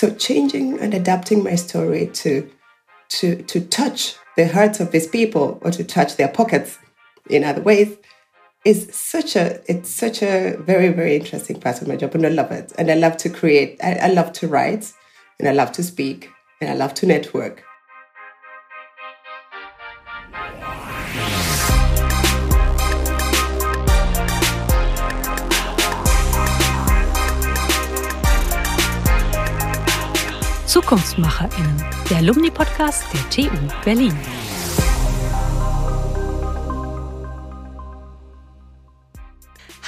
So 0.00 0.08
changing 0.14 0.80
and 0.80 0.94
adapting 0.94 1.44
my 1.44 1.56
story 1.56 2.06
to 2.06 2.50
to 3.10 3.42
to 3.42 3.60
touch 3.60 4.14
the 4.34 4.48
hearts 4.48 4.80
of 4.80 4.92
these 4.92 5.06
people 5.06 5.58
or 5.60 5.70
to 5.72 5.84
touch 5.84 6.16
their 6.16 6.28
pockets 6.28 6.78
in 7.28 7.44
other 7.44 7.60
ways 7.60 7.98
is 8.64 8.88
such 8.94 9.36
a 9.36 9.60
it's 9.70 9.90
such 9.90 10.22
a 10.22 10.56
very 10.60 10.88
very 10.88 11.16
interesting 11.16 11.60
part 11.60 11.82
of 11.82 11.88
my 11.88 11.96
job 11.96 12.14
and 12.14 12.24
I 12.24 12.30
love 12.30 12.50
it. 12.50 12.72
And 12.78 12.90
I 12.90 12.94
love 12.94 13.18
to 13.18 13.28
create 13.28 13.78
I, 13.84 13.92
I 13.96 14.06
love 14.06 14.32
to 14.40 14.48
write 14.48 14.90
and 15.38 15.46
I 15.46 15.52
love 15.52 15.70
to 15.72 15.82
speak 15.82 16.30
and 16.62 16.70
I 16.70 16.74
love 16.76 16.94
to 16.94 17.06
network 17.06 17.62
ZukunftsmacherInnen, 30.70 31.84
der 32.08 32.18
Alumni-Podcast 32.18 33.02
der 33.12 33.28
TU 33.28 33.50
Berlin. 33.84 34.16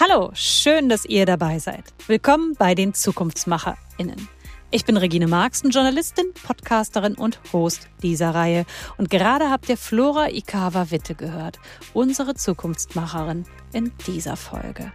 Hallo, 0.01 0.33
schön, 0.35 0.89
dass 0.89 1.05
ihr 1.05 1.25
dabei 1.25 1.61
seid. 1.61 1.85
Willkommen 2.09 2.57
bei 2.59 2.75
den 2.75 2.95
ZukunftsmacherInnen. 2.95 4.29
Ich 4.73 4.85
bin 4.85 4.97
Regine 4.97 5.29
Marxen, 5.29 5.71
Journalistin, 5.71 6.33
Podcasterin 6.43 7.15
und 7.15 7.39
Host 7.53 7.87
dieser 8.03 8.35
Reihe. 8.35 8.67
Und 8.97 9.09
gerade 9.09 9.51
habt 9.51 9.69
ihr 9.69 9.77
Flora 9.77 10.31
Ikawa 10.31 10.91
Witte 10.91 11.15
gehört, 11.15 11.61
unsere 11.95 12.35
Zukunftsmacherin 12.35 13.45
in 13.73 13.93
dieser 14.09 14.37
Folge. 14.37 14.91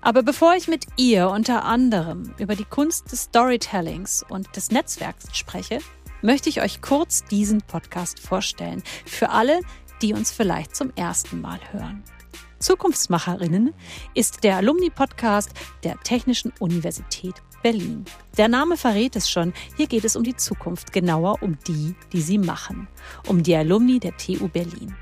Aber 0.00 0.22
bevor 0.22 0.54
ich 0.54 0.68
mit 0.68 0.86
ihr 0.96 1.28
unter 1.28 1.64
anderem 1.64 2.34
über 2.38 2.54
die 2.54 2.64
Kunst 2.64 3.10
des 3.10 3.24
Storytellings 3.24 4.24
und 4.28 4.54
des 4.56 4.70
Netzwerks 4.70 5.36
spreche, 5.36 5.80
möchte 6.22 6.48
ich 6.48 6.62
euch 6.62 6.80
kurz 6.80 7.24
diesen 7.24 7.62
Podcast 7.62 8.20
vorstellen. 8.20 8.82
Für 9.04 9.30
alle, 9.30 9.60
die 10.02 10.14
uns 10.14 10.30
vielleicht 10.30 10.76
zum 10.76 10.92
ersten 10.94 11.40
Mal 11.40 11.60
hören. 11.72 12.02
Zukunftsmacherinnen 12.60 13.72
ist 14.14 14.42
der 14.42 14.56
Alumni-Podcast 14.56 15.50
der 15.84 15.96
Technischen 16.00 16.52
Universität 16.58 17.34
Berlin. 17.62 18.04
Der 18.36 18.48
Name 18.48 18.76
verrät 18.76 19.16
es 19.16 19.30
schon, 19.30 19.52
hier 19.76 19.86
geht 19.86 20.04
es 20.04 20.16
um 20.16 20.22
die 20.22 20.36
Zukunft, 20.36 20.92
genauer 20.92 21.42
um 21.42 21.58
die, 21.66 21.94
die 22.12 22.20
sie 22.20 22.38
machen, 22.38 22.88
um 23.26 23.42
die 23.42 23.54
Alumni 23.54 23.98
der 23.98 24.16
TU 24.16 24.48
Berlin. 24.48 24.94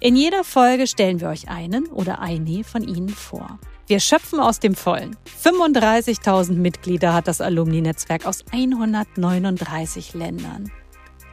In 0.00 0.16
jeder 0.16 0.44
Folge 0.44 0.86
stellen 0.86 1.20
wir 1.20 1.28
euch 1.28 1.48
einen 1.48 1.86
oder 1.86 2.20
eine 2.20 2.64
von 2.64 2.82
ihnen 2.82 3.08
vor. 3.08 3.58
Wir 3.88 4.00
schöpfen 4.00 4.40
aus 4.40 4.58
dem 4.58 4.74
Vollen. 4.74 5.16
35.000 5.44 6.54
Mitglieder 6.54 7.14
hat 7.14 7.28
das 7.28 7.40
Alumni-Netzwerk 7.40 8.26
aus 8.26 8.44
139 8.50 10.14
Ländern. 10.14 10.72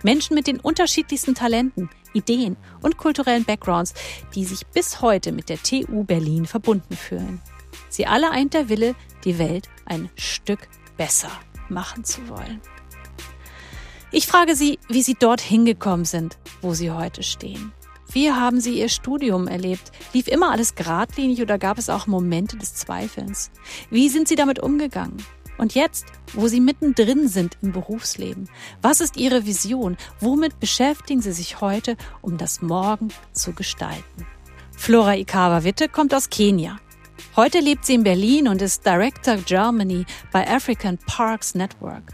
Menschen 0.04 0.36
mit 0.36 0.46
den 0.46 0.60
unterschiedlichsten 0.60 1.34
Talenten, 1.34 1.90
Ideen 2.14 2.56
und 2.82 2.98
kulturellen 2.98 3.44
Backgrounds, 3.44 3.96
die 4.36 4.46
sich 4.46 4.68
bis 4.68 5.02
heute 5.02 5.32
mit 5.32 5.50
der 5.50 5.64
TU 5.64 6.04
Berlin 6.04 6.46
verbunden 6.46 6.96
fühlen. 6.96 7.42
Sie 7.90 8.06
alle 8.06 8.30
eint 8.30 8.54
der 8.54 8.70
Wille, 8.70 8.94
die 9.24 9.40
Welt 9.40 9.68
ein 9.86 10.12
Stück 10.16 10.68
besser 10.96 11.32
machen 11.70 12.04
zu 12.04 12.28
wollen. 12.30 12.62
Ich 14.12 14.28
frage 14.28 14.56
Sie, 14.56 14.78
wie 14.90 15.02
Sie 15.02 15.16
dort 15.16 15.42
hingekommen 15.42 16.06
sind, 16.06 16.38
wo 16.62 16.76
Sie 16.76 16.92
heute 16.92 17.24
stehen. 17.24 17.74
Wie 18.14 18.32
haben 18.32 18.62
Sie 18.62 18.80
Ihr 18.80 18.90
Studium 18.90 19.48
erlebt? 19.48 19.92
Lief 20.14 20.28
immer 20.28 20.52
alles 20.52 20.76
geradlinig 20.76 21.42
oder 21.42 21.58
gab 21.58 21.80
es 21.80 21.90
auch 21.90 22.06
Momente 22.06 22.58
des 22.58 22.76
Zweifelns? 22.76 23.50
Wie 23.90 24.08
sind 24.08 24.28
Sie 24.28 24.36
damit 24.36 24.60
umgegangen? 24.60 25.18
Und 25.58 25.74
jetzt, 25.74 26.06
wo 26.34 26.48
Sie 26.48 26.60
mittendrin 26.60 27.28
sind 27.28 27.58
im 27.64 27.72
Berufsleben, 27.72 28.50
was 28.84 29.02
ist 29.02 29.18
Ihre 29.18 29.48
Vision? 29.48 29.98
Womit 30.20 30.60
beschäftigen 30.60 31.22
Sie 31.22 31.32
sich 31.32 31.60
heute, 31.60 31.98
um 32.22 32.38
das 32.38 32.62
Morgen 32.62 33.08
zu 33.32 33.54
gestalten? 33.54 34.28
Flora 34.78 35.16
Ikawa 35.16 35.64
Witte 35.64 35.90
kommt 35.90 36.14
aus 36.14 36.30
Kenia. 36.30 36.78
Heute 37.36 37.62
lebt 37.62 37.84
sie 37.86 37.96
in 37.96 38.04
Berlin 38.04 38.48
und 38.48 38.62
ist 38.62 38.86
Director 38.86 39.38
Germany 39.38 40.06
bei 40.32 40.48
African 40.48 41.00
Parks 41.00 41.56
Network. 41.56 42.14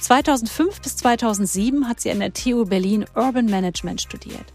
2005 0.00 0.80
bis 0.80 0.96
2007 0.98 1.88
hat 1.88 2.00
sie 2.00 2.12
an 2.12 2.20
der 2.20 2.32
TU 2.32 2.64
Berlin 2.64 3.06
Urban 3.16 3.46
Management 3.46 4.00
studiert. 4.00 4.52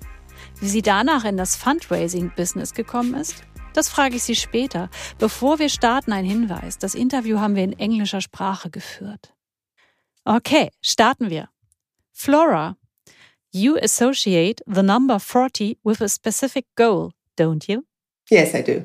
Wie 0.59 0.69
sie 0.69 0.81
danach 0.81 1.23
in 1.23 1.38
das 1.38 1.56
Fundraising-Business 1.56 2.73
gekommen 2.73 3.13
ist? 3.13 3.44
Das 3.73 3.90
frage 3.90 4.16
ich 4.16 4.23
Sie 4.23 4.35
später. 4.35 4.90
Bevor 5.19 5.59
wir 5.59 5.69
starten, 5.69 6.12
ein 6.12 6.25
Hinweis. 6.25 6.79
Das 6.79 6.95
Interview 6.95 7.38
haben 7.40 7.56
wir 7.56 7.63
in 7.63 7.78
englischer 7.78 8.22
Sprache 8.22 8.72
geführt. 8.72 9.35
Okay, 10.25 10.72
starten 10.81 11.29
wir. 11.29 11.50
Flora, 12.12 12.75
you 13.51 13.78
associate 13.78 14.63
the 14.66 14.81
number 14.81 15.19
40 15.19 15.78
with 15.84 16.01
a 16.01 16.09
specific 16.09 16.66
goal, 16.75 17.12
don't 17.38 17.68
you? 17.68 17.84
Yes, 18.31 18.56
I 18.56 18.63
do. 18.63 18.84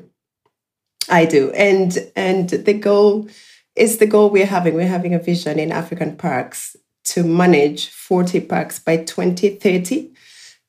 I 1.09 1.25
do. 1.25 1.51
And 1.55 1.99
and 2.15 2.49
the 2.49 2.79
goal 2.79 3.27
is 3.75 3.97
the 3.97 4.07
goal 4.07 4.29
we're 4.29 4.45
having. 4.45 4.75
We're 4.75 4.87
having 4.87 5.15
a 5.15 5.19
vision 5.19 5.57
in 5.57 5.71
African 5.71 6.17
parks 6.17 6.77
to 7.05 7.23
manage 7.23 7.89
40 7.89 8.41
parks 8.41 8.79
by 8.79 8.97
2030 8.97 10.12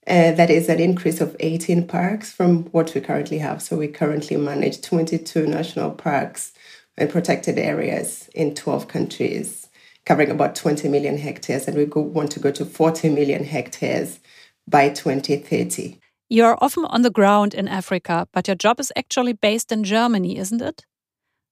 Uh, 0.06 0.32
that 0.32 0.50
is 0.50 0.68
an 0.68 0.80
increase 0.80 1.20
of 1.20 1.34
18 1.40 1.86
parks 1.86 2.30
from 2.30 2.64
what 2.64 2.94
we 2.94 3.00
currently 3.00 3.38
have. 3.38 3.62
So 3.62 3.76
we 3.76 3.88
currently 3.88 4.36
manage 4.36 4.82
22 4.82 5.46
national 5.46 5.92
parks 5.92 6.52
and 6.98 7.08
protected 7.08 7.58
areas 7.58 8.28
in 8.34 8.54
12 8.54 8.86
countries, 8.86 9.68
covering 10.04 10.30
about 10.30 10.56
20 10.56 10.88
million 10.88 11.16
hectares. 11.16 11.66
And 11.66 11.76
we 11.76 11.86
go, 11.86 12.00
want 12.00 12.30
to 12.32 12.40
go 12.40 12.50
to 12.50 12.66
40 12.66 13.08
million 13.10 13.44
hectares 13.44 14.20
by 14.68 14.90
2030. 14.90 15.98
You're 16.28 16.58
often 16.60 16.84
on 16.86 17.02
the 17.02 17.10
ground 17.10 17.54
in 17.54 17.68
Africa, 17.68 18.28
but 18.32 18.46
your 18.46 18.56
job 18.56 18.80
is 18.80 18.92
actually 18.96 19.32
based 19.32 19.72
in 19.72 19.84
Germany, 19.84 20.36
isn't 20.36 20.60
it? 20.60 20.84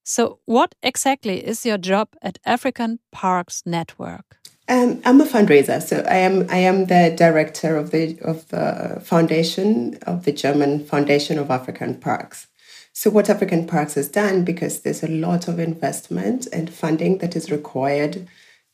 So, 0.03 0.39
what 0.45 0.75
exactly 0.83 1.45
is 1.45 1.65
your 1.65 1.77
job 1.77 2.09
at 2.21 2.37
African 2.45 2.99
Parks 3.11 3.63
Network? 3.65 4.37
Um, 4.69 5.01
I'm 5.03 5.19
a 5.19 5.25
fundraiser, 5.25 5.81
so 5.81 6.05
I 6.07 6.17
am 6.17 6.47
I 6.49 6.57
am 6.57 6.85
the 6.85 7.13
director 7.17 7.75
of 7.75 7.91
the 7.91 8.17
of 8.21 8.47
the 8.47 9.01
foundation 9.03 9.97
of 10.03 10.23
the 10.23 10.31
German 10.31 10.85
Foundation 10.85 11.37
of 11.37 11.51
African 11.51 11.95
Parks. 11.99 12.47
So 12.93 13.09
what 13.09 13.29
African 13.29 13.67
Parks 13.67 13.95
has 13.95 14.07
done, 14.07 14.45
because 14.45 14.81
there's 14.81 15.03
a 15.03 15.07
lot 15.07 15.49
of 15.49 15.59
investment 15.59 16.47
and 16.53 16.73
funding 16.73 17.17
that 17.17 17.35
is 17.35 17.51
required 17.51 18.27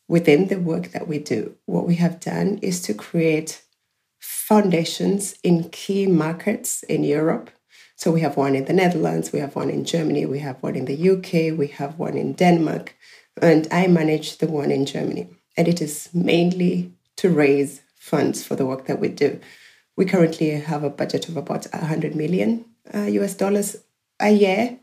within 0.07 0.47
the 0.47 0.59
work 0.59 0.91
that 0.91 1.07
we 1.07 1.17
do, 1.17 1.55
what 1.65 1.87
we 1.87 1.95
have 1.95 2.19
done 2.19 2.59
is 2.61 2.81
to 2.83 2.93
create 2.93 3.63
foundations 4.19 5.35
in 5.41 5.69
key 5.69 6.05
markets 6.05 6.83
in 6.83 7.03
Europe. 7.03 7.49
So 7.95 8.11
we 8.11 8.21
have 8.21 8.37
one 8.37 8.55
in 8.55 8.65
the 8.65 8.73
Netherlands, 8.73 9.31
we 9.31 9.39
have 9.39 9.55
one 9.55 9.69
in 9.71 9.85
Germany, 9.85 10.25
we 10.27 10.39
have 10.39 10.61
one 10.61 10.75
in 10.75 10.85
the 10.85 11.09
UK, 11.09 11.57
we 11.57 11.67
have 11.67 11.97
one 11.97 12.15
in 12.17 12.33
Denmark, 12.33 12.95
and 13.41 13.67
I 13.71 13.87
manage 13.87 14.37
the 14.37 14.47
one 14.47 14.69
in 14.69 14.85
Germany 14.85 15.29
and 15.59 15.67
it 15.67 15.81
is 15.81 16.09
mainly 16.13 16.89
to 17.17 17.29
raise 17.29 17.81
funds 17.97 18.41
for 18.41 18.55
the 18.55 18.65
work 18.65 18.85
that 18.85 19.01
we 19.01 19.09
do. 19.09 19.37
We 19.97 20.05
currently 20.05 20.51
have 20.51 20.85
a 20.85 20.89
budget 20.89 21.27
of 21.27 21.35
about 21.35 21.67
100 21.73 22.15
million 22.15 22.63
uh, 22.93 23.01
US 23.19 23.33
dollars 23.35 23.75
a 24.21 24.31
year, 24.31 24.79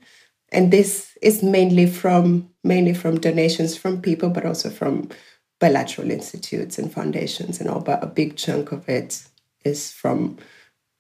and 0.53 0.71
this 0.71 1.17
is 1.23 1.43
mainly 1.43 1.87
from 1.87 2.51
mainly 2.63 2.93
from 2.93 3.19
donations 3.19 3.75
from 3.75 4.03
people, 4.03 4.29
but 4.29 4.45
also 4.45 4.69
from 4.69 5.09
bilateral 5.59 6.11
institutes 6.11 6.79
and 6.79 6.93
foundations 6.93 7.59
and 7.59 7.71
all. 7.71 7.81
But 7.81 8.05
a 8.05 8.07
big 8.07 8.37
chunk 8.37 8.71
of 8.71 8.87
it 8.87 9.25
is 9.65 9.91
from 9.91 10.37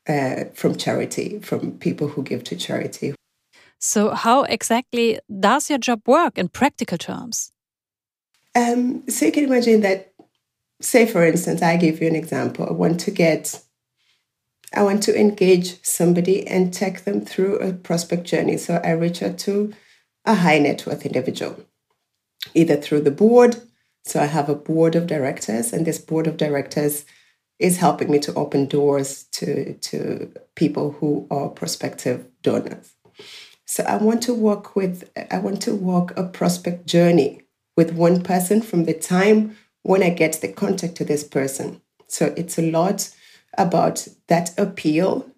uh, 0.09 0.45
from 0.55 0.77
charity, 0.77 1.39
from 1.41 1.73
people 1.79 2.09
who 2.09 2.23
give 2.23 2.45
to 2.45 2.57
charity. 2.57 3.15
So, 3.79 4.15
how 4.15 4.45
exactly 4.45 5.21
does 5.29 5.69
your 5.69 5.79
job 5.79 6.01
work 6.07 6.39
in 6.39 6.49
practical 6.49 6.97
terms? 6.97 7.53
Um, 8.56 9.06
so 9.06 9.27
you 9.27 9.33
can 9.33 9.44
imagine 9.44 9.83
that, 9.83 10.15
say, 10.81 11.04
for 11.04 11.27
instance, 11.27 11.60
I 11.60 11.77
give 11.77 12.01
you 12.01 12.09
an 12.09 12.16
example. 12.16 12.66
I 12.66 12.72
want 12.72 12.98
to 13.01 13.10
get, 13.10 13.63
I 14.75 14.83
want 14.83 15.03
to 15.03 15.21
engage 15.21 15.84
somebody 15.84 16.47
and 16.47 16.72
take 16.72 17.04
them 17.04 17.21
through 17.21 17.59
a 17.59 17.75
prospect 17.75 18.25
journey. 18.25 18.57
So 18.57 18.81
I 18.83 18.92
reach 18.92 19.22
out 19.22 19.36
to 19.41 19.75
a 20.25 20.34
high 20.34 20.59
net 20.59 20.86
worth 20.86 21.04
individual, 21.04 21.66
either 22.54 22.77
through 22.77 23.03
the 23.03 23.10
board. 23.10 23.60
So 24.07 24.22
I 24.22 24.27
have 24.27 24.48
a 24.48 24.54
board 24.54 24.95
of 24.95 25.07
directors, 25.07 25.75
and 25.75 25.86
this 25.86 25.98
board 25.98 26.27
of 26.27 26.39
directors 26.39 27.04
is 27.59 27.77
helping 27.77 28.10
me 28.10 28.19
to 28.21 28.34
open 28.34 28.66
doors 28.66 29.25
to, 29.33 29.75
to 29.75 30.33
people 30.54 30.92
who 30.92 31.27
are 31.31 31.48
prospective 31.51 32.27
donors. 32.41 32.95
So 33.66 33.83
I 33.83 33.97
want 33.97 34.22
to 34.22 34.34
work 34.34 34.77
with, 34.77 35.10
I 35.31 35.39
want 35.39 35.60
to 35.63 35.75
walk 35.75 36.16
a 36.16 36.25
prospect 36.25 36.86
journey 36.86 37.46
with 37.77 37.93
one 37.93 38.23
person 38.23 38.63
from 38.63 38.84
the 38.84 38.95
time 38.95 39.57
when 39.83 40.03
I 40.03 40.11
get 40.11 40.41
the 40.41 40.49
contact 40.49 40.97
to 40.97 41.05
this 41.05 41.23
person. 41.23 41.81
So 42.09 42.33
it's 42.37 42.59
a 42.59 42.71
lot 42.71 43.11
about 43.59 44.09
that 44.28 44.59
appeal, 44.59 45.31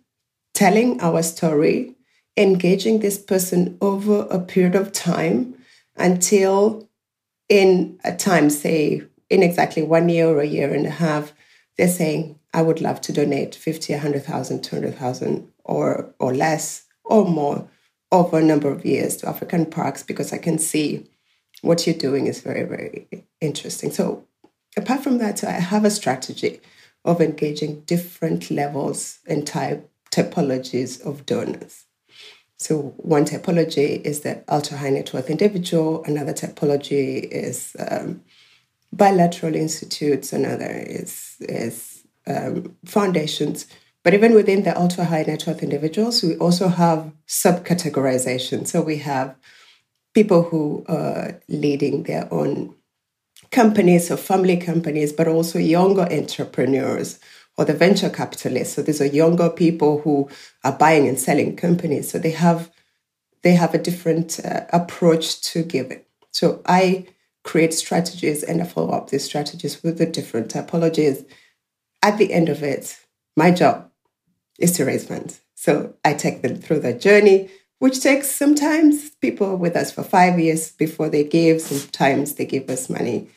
telling 0.54 1.00
our 1.00 1.22
story, 1.22 1.94
engaging 2.36 3.00
this 3.00 3.18
person 3.18 3.76
over 3.80 4.26
a 4.30 4.38
period 4.38 4.74
of 4.74 4.92
time 4.92 5.54
until 5.96 6.88
in 7.48 7.98
a 8.04 8.14
time, 8.14 8.50
say 8.50 9.02
in 9.30 9.42
exactly 9.42 9.82
one 9.82 10.08
year 10.08 10.28
or 10.28 10.40
a 10.40 10.46
year 10.46 10.72
and 10.72 10.86
a 10.86 10.90
half, 10.90 11.32
they're 11.76 11.88
saying, 11.88 12.38
I 12.54 12.62
would 12.62 12.80
love 12.80 13.00
to 13.02 13.12
donate 13.12 13.54
50, 13.54 13.92
100,000, 13.92 14.62
200,000 14.62 15.52
or, 15.64 16.14
or 16.18 16.34
less 16.34 16.84
or 17.04 17.24
more 17.26 17.68
over 18.10 18.38
a 18.38 18.44
number 18.44 18.70
of 18.70 18.86
years 18.86 19.16
to 19.18 19.28
African 19.28 19.66
parks 19.66 20.02
because 20.02 20.32
I 20.32 20.38
can 20.38 20.58
see 20.58 21.08
what 21.62 21.86
you're 21.86 21.96
doing 21.96 22.26
is 22.26 22.40
very, 22.40 22.64
very 22.64 23.08
interesting. 23.40 23.90
So 23.90 24.24
apart 24.76 25.02
from 25.02 25.18
that, 25.18 25.42
I 25.44 25.52
have 25.52 25.84
a 25.84 25.90
strategy 25.90 26.60
of 27.04 27.20
engaging 27.20 27.80
different 27.80 28.50
levels 28.50 29.18
and 29.26 29.46
type 29.46 29.90
typologies 30.10 31.04
of 31.04 31.26
donors. 31.26 31.84
So 32.58 32.94
one 32.96 33.24
typology 33.24 34.00
is 34.02 34.20
the 34.20 34.42
ultra 34.48 34.78
high 34.78 34.90
net 34.90 35.12
worth 35.12 35.30
individual. 35.30 36.02
Another 36.04 36.32
typology 36.32 37.22
is 37.22 37.76
um, 37.78 38.22
bilateral 38.92 39.54
institutes. 39.54 40.32
Another 40.32 40.70
is 40.70 41.36
is 41.40 42.04
um, 42.26 42.76
foundations. 42.84 43.66
But 44.02 44.14
even 44.14 44.34
within 44.34 44.64
the 44.64 44.78
ultra 44.78 45.04
high 45.04 45.24
net 45.26 45.46
worth 45.46 45.62
individuals, 45.62 46.22
we 46.22 46.36
also 46.36 46.68
have 46.68 47.12
subcategorization. 47.28 48.66
So 48.66 48.80
we 48.80 48.98
have 48.98 49.36
people 50.18 50.42
who 50.42 50.84
are 50.88 51.40
leading 51.48 52.02
their 52.02 52.26
own 52.34 52.74
companies 53.52 54.10
or 54.10 54.16
family 54.16 54.56
companies, 54.56 55.12
but 55.12 55.28
also 55.28 55.60
younger 55.60 56.08
entrepreneurs 56.10 57.20
or 57.56 57.64
the 57.64 57.72
venture 57.72 58.10
capitalists. 58.10 58.74
So 58.74 58.82
these 58.82 59.00
are 59.00 59.06
younger 59.06 59.48
people 59.48 60.00
who 60.00 60.28
are 60.64 60.76
buying 60.76 61.06
and 61.06 61.20
selling 61.20 61.54
companies. 61.54 62.10
So 62.10 62.18
they 62.18 62.32
have 62.32 62.68
they 63.42 63.52
have 63.52 63.74
a 63.74 63.84
different 63.88 64.40
uh, 64.44 64.62
approach 64.72 65.40
to 65.52 65.62
giving. 65.62 66.02
So 66.32 66.60
I 66.66 67.06
create 67.44 67.72
strategies 67.72 68.42
and 68.42 68.60
I 68.60 68.64
follow 68.64 68.90
up 68.90 69.10
these 69.10 69.24
strategies 69.24 69.84
with 69.84 69.98
the 69.98 70.06
different 70.06 70.52
typologies. 70.52 71.24
At 72.02 72.18
the 72.18 72.32
end 72.32 72.48
of 72.48 72.64
it, 72.64 72.98
my 73.36 73.52
job 73.52 73.88
is 74.58 74.72
to 74.72 74.84
raise 74.84 75.06
funds. 75.06 75.40
So 75.54 75.94
I 76.04 76.14
take 76.14 76.42
them 76.42 76.56
through 76.56 76.80
the 76.80 76.92
journey, 76.92 77.50
which 77.78 78.00
takes 78.00 78.30
sometimes 78.30 79.10
people 79.10 79.56
with 79.56 79.76
us 79.76 79.92
for 79.92 80.02
five 80.02 80.38
years 80.38 80.72
before 80.72 81.08
they 81.08 81.24
give. 81.24 81.60
Sometimes 81.60 82.34
they 82.34 82.44
give 82.44 82.68
us 82.68 82.90
money 82.90 83.28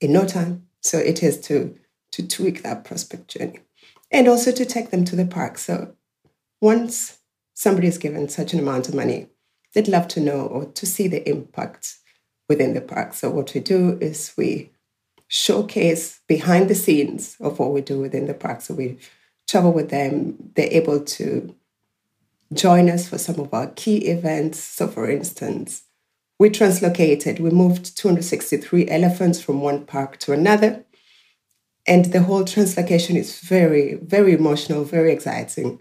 in 0.00 0.12
no 0.12 0.26
time. 0.26 0.66
So 0.80 0.98
it 0.98 1.22
is 1.22 1.40
to 1.42 1.78
to 2.12 2.26
tweak 2.26 2.62
that 2.62 2.84
prospect 2.84 3.28
journey 3.28 3.60
and 4.10 4.28
also 4.28 4.52
to 4.52 4.66
take 4.66 4.90
them 4.90 5.04
to 5.06 5.16
the 5.16 5.24
park. 5.24 5.56
So 5.56 5.94
once 6.60 7.18
somebody 7.54 7.88
is 7.88 7.96
given 7.96 8.28
such 8.28 8.52
an 8.52 8.58
amount 8.58 8.88
of 8.88 8.94
money, 8.94 9.28
they'd 9.72 9.88
love 9.88 10.08
to 10.08 10.20
know 10.20 10.46
or 10.46 10.66
to 10.66 10.84
see 10.84 11.08
the 11.08 11.26
impact 11.26 11.96
within 12.50 12.74
the 12.74 12.82
park. 12.82 13.14
So 13.14 13.30
what 13.30 13.54
we 13.54 13.60
do 13.60 13.96
is 14.00 14.34
we 14.36 14.70
showcase 15.26 16.20
behind 16.28 16.68
the 16.68 16.74
scenes 16.74 17.36
of 17.40 17.58
what 17.58 17.72
we 17.72 17.80
do 17.80 17.98
within 17.98 18.26
the 18.26 18.34
park. 18.34 18.60
So 18.60 18.74
we 18.74 18.98
travel 19.48 19.72
with 19.72 19.88
them. 19.88 20.50
They're 20.54 20.68
able 20.70 21.00
to 21.00 21.54
join 22.52 22.90
us 22.90 23.08
for 23.08 23.18
some 23.18 23.40
of 23.40 23.52
our 23.52 23.68
key 23.68 23.98
events. 24.08 24.58
So 24.58 24.88
for 24.88 25.10
instance, 25.10 25.84
we 26.38 26.50
translocated, 26.50 27.40
we 27.40 27.50
moved 27.50 27.96
263 27.96 28.88
elephants 28.88 29.40
from 29.40 29.60
one 29.60 29.84
park 29.86 30.18
to 30.18 30.32
another. 30.32 30.84
And 31.86 32.06
the 32.06 32.22
whole 32.22 32.44
translocation 32.44 33.16
is 33.16 33.40
very, 33.40 33.94
very 33.94 34.34
emotional, 34.34 34.84
very 34.84 35.12
exciting. 35.12 35.80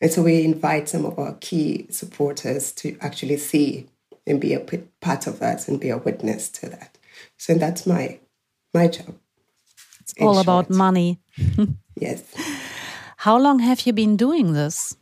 And 0.00 0.10
so 0.10 0.22
we 0.22 0.44
invite 0.44 0.88
some 0.88 1.04
of 1.04 1.18
our 1.18 1.34
key 1.40 1.86
supporters 1.90 2.72
to 2.72 2.96
actually 3.00 3.36
see 3.36 3.88
and 4.26 4.40
be 4.40 4.54
a 4.54 4.60
part 5.00 5.26
of 5.26 5.38
that 5.40 5.68
and 5.68 5.80
be 5.80 5.90
a 5.90 5.98
witness 5.98 6.48
to 6.50 6.68
that. 6.68 6.98
So 7.36 7.54
that's 7.54 7.86
my 7.86 8.20
my 8.74 8.88
job. 8.88 9.14
It's 10.00 10.14
all 10.20 10.34
short. 10.34 10.44
about 10.44 10.70
money. 10.70 11.20
yes. 11.96 12.22
How 13.16 13.38
long 13.38 13.58
have 13.58 13.86
you 13.86 13.92
been 13.92 14.16
doing 14.16 14.52
this? 14.52 14.96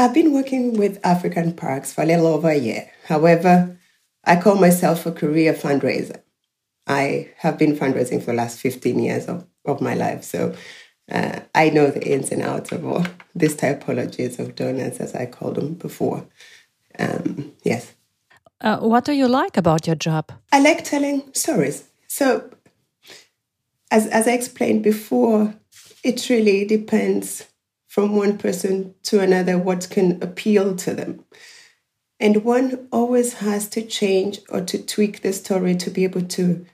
I've 0.00 0.14
been 0.14 0.32
working 0.32 0.78
with 0.78 0.98
African 1.04 1.52
Parks 1.52 1.92
for 1.92 2.00
a 2.00 2.06
little 2.06 2.26
over 2.26 2.48
a 2.48 2.56
year. 2.56 2.90
However, 3.04 3.76
I 4.24 4.36
call 4.36 4.54
myself 4.54 5.04
a 5.04 5.12
career 5.12 5.52
fundraiser. 5.52 6.22
I 6.86 7.28
have 7.36 7.58
been 7.58 7.76
fundraising 7.76 8.20
for 8.20 8.30
the 8.30 8.38
last 8.38 8.60
15 8.60 8.98
years 8.98 9.26
of, 9.26 9.46
of 9.66 9.82
my 9.82 9.92
life. 9.92 10.24
So 10.24 10.54
uh, 11.12 11.40
I 11.54 11.68
know 11.68 11.90
the 11.90 12.02
ins 12.02 12.32
and 12.32 12.40
outs 12.40 12.72
of 12.72 12.86
all 12.86 13.04
these 13.34 13.54
typologies 13.54 14.38
of 14.38 14.54
donors, 14.54 15.00
as 15.00 15.14
I 15.14 15.26
called 15.26 15.56
them 15.56 15.74
before. 15.74 16.26
Um, 16.98 17.52
yes. 17.62 17.92
Uh, 18.62 18.78
what 18.78 19.04
do 19.04 19.12
you 19.12 19.28
like 19.28 19.58
about 19.58 19.86
your 19.86 19.96
job? 19.96 20.32
I 20.50 20.60
like 20.60 20.82
telling 20.82 21.30
stories. 21.34 21.84
So, 22.08 22.48
as, 23.90 24.06
as 24.06 24.26
I 24.26 24.32
explained 24.32 24.82
before, 24.82 25.54
it 26.02 26.30
really 26.30 26.64
depends 26.64 27.49
from 27.90 28.14
one 28.14 28.38
person 28.38 28.94
to 29.02 29.18
another 29.18 29.58
what 29.58 29.90
can 29.90 30.22
appeal 30.22 30.76
to 30.76 30.94
them. 30.94 31.24
And 32.20 32.44
one 32.44 32.86
always 32.92 33.32
has 33.34 33.68
to 33.70 33.82
change 33.82 34.38
or 34.48 34.60
to 34.60 34.80
tweak 34.80 35.22
the 35.22 35.32
story 35.32 35.74
to 35.74 35.90
be 35.90 36.04
able 36.04 36.22
to 36.22 36.64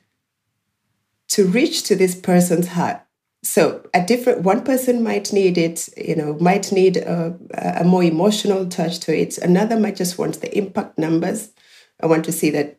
to 1.29 1.47
reach 1.47 1.85
to 1.85 1.97
this 1.97 2.15
person's 2.15 2.69
heart. 2.69 3.01
So 3.43 3.89
a 3.95 4.05
different 4.05 4.43
one 4.43 4.63
person 4.63 5.03
might 5.03 5.33
need 5.33 5.57
it, 5.57 5.89
you 5.97 6.15
know, 6.15 6.37
might 6.39 6.71
need 6.71 6.99
a, 6.99 7.35
a 7.55 7.85
more 7.85 8.05
emotional 8.05 8.67
touch 8.69 9.01
to 9.01 9.19
it. 9.19 9.39
Another 9.39 9.81
might 9.81 9.97
just 9.97 10.19
want 10.19 10.43
the 10.43 10.57
impact 10.57 10.99
numbers. 10.99 11.51
I 11.99 12.07
want 12.07 12.27
to 12.27 12.33
see 12.33 12.51
that 12.51 12.79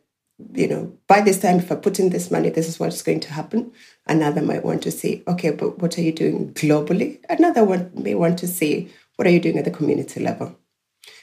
you 0.54 0.68
know, 0.68 0.92
by 1.08 1.20
this 1.20 1.40
time, 1.40 1.58
if 1.58 1.72
I 1.72 1.74
put 1.74 1.98
in 1.98 2.10
this 2.10 2.30
money, 2.30 2.50
this 2.50 2.68
is 2.68 2.78
what's 2.78 3.02
going 3.02 3.20
to 3.20 3.32
happen. 3.32 3.72
Another 4.06 4.40
might 4.40 4.64
want 4.64 4.82
to 4.82 4.90
see, 4.90 5.22
okay, 5.26 5.50
but 5.50 5.78
what 5.78 5.98
are 5.98 6.02
you 6.02 6.12
doing 6.12 6.52
globally? 6.54 7.18
Another 7.28 7.64
one 7.64 7.90
may 7.94 8.14
want 8.14 8.38
to 8.40 8.46
see, 8.46 8.90
what 9.16 9.26
are 9.26 9.30
you 9.30 9.40
doing 9.40 9.58
at 9.58 9.64
the 9.64 9.70
community 9.70 10.20
level? 10.20 10.56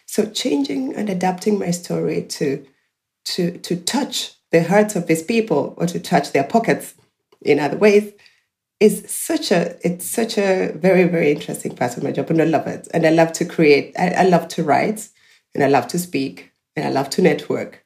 So 0.05 0.25
changing 0.25 0.95
and 0.95 1.09
adapting 1.09 1.57
my 1.57 1.71
story 1.71 2.23
to 2.23 2.65
to 3.25 3.57
to 3.57 3.75
touch 3.75 4.33
the 4.51 4.63
hearts 4.63 4.95
of 4.95 5.07
these 5.07 5.23
people 5.23 5.73
or 5.77 5.87
to 5.87 5.99
touch 5.99 6.31
their 6.31 6.43
pockets 6.43 6.93
in 7.41 7.59
other 7.59 7.77
ways 7.77 8.13
is 8.79 9.09
such 9.09 9.51
a 9.51 9.77
it's 9.87 10.05
such 10.05 10.37
a 10.37 10.71
very 10.75 11.05
very 11.05 11.31
interesting 11.31 11.75
part 11.75 11.97
of 11.97 12.03
my 12.03 12.11
job 12.11 12.29
and 12.29 12.41
I 12.41 12.45
love 12.45 12.67
it 12.67 12.87
and 12.93 13.05
I 13.05 13.09
love 13.09 13.33
to 13.33 13.45
create 13.45 13.95
I, 13.97 14.09
I 14.09 14.23
love 14.23 14.47
to 14.49 14.63
write 14.63 15.09
and 15.53 15.63
I 15.63 15.67
love 15.67 15.87
to 15.87 15.99
speak 15.99 16.51
and 16.75 16.85
I 16.85 16.89
love 16.89 17.09
to 17.11 17.21
network 17.21 17.84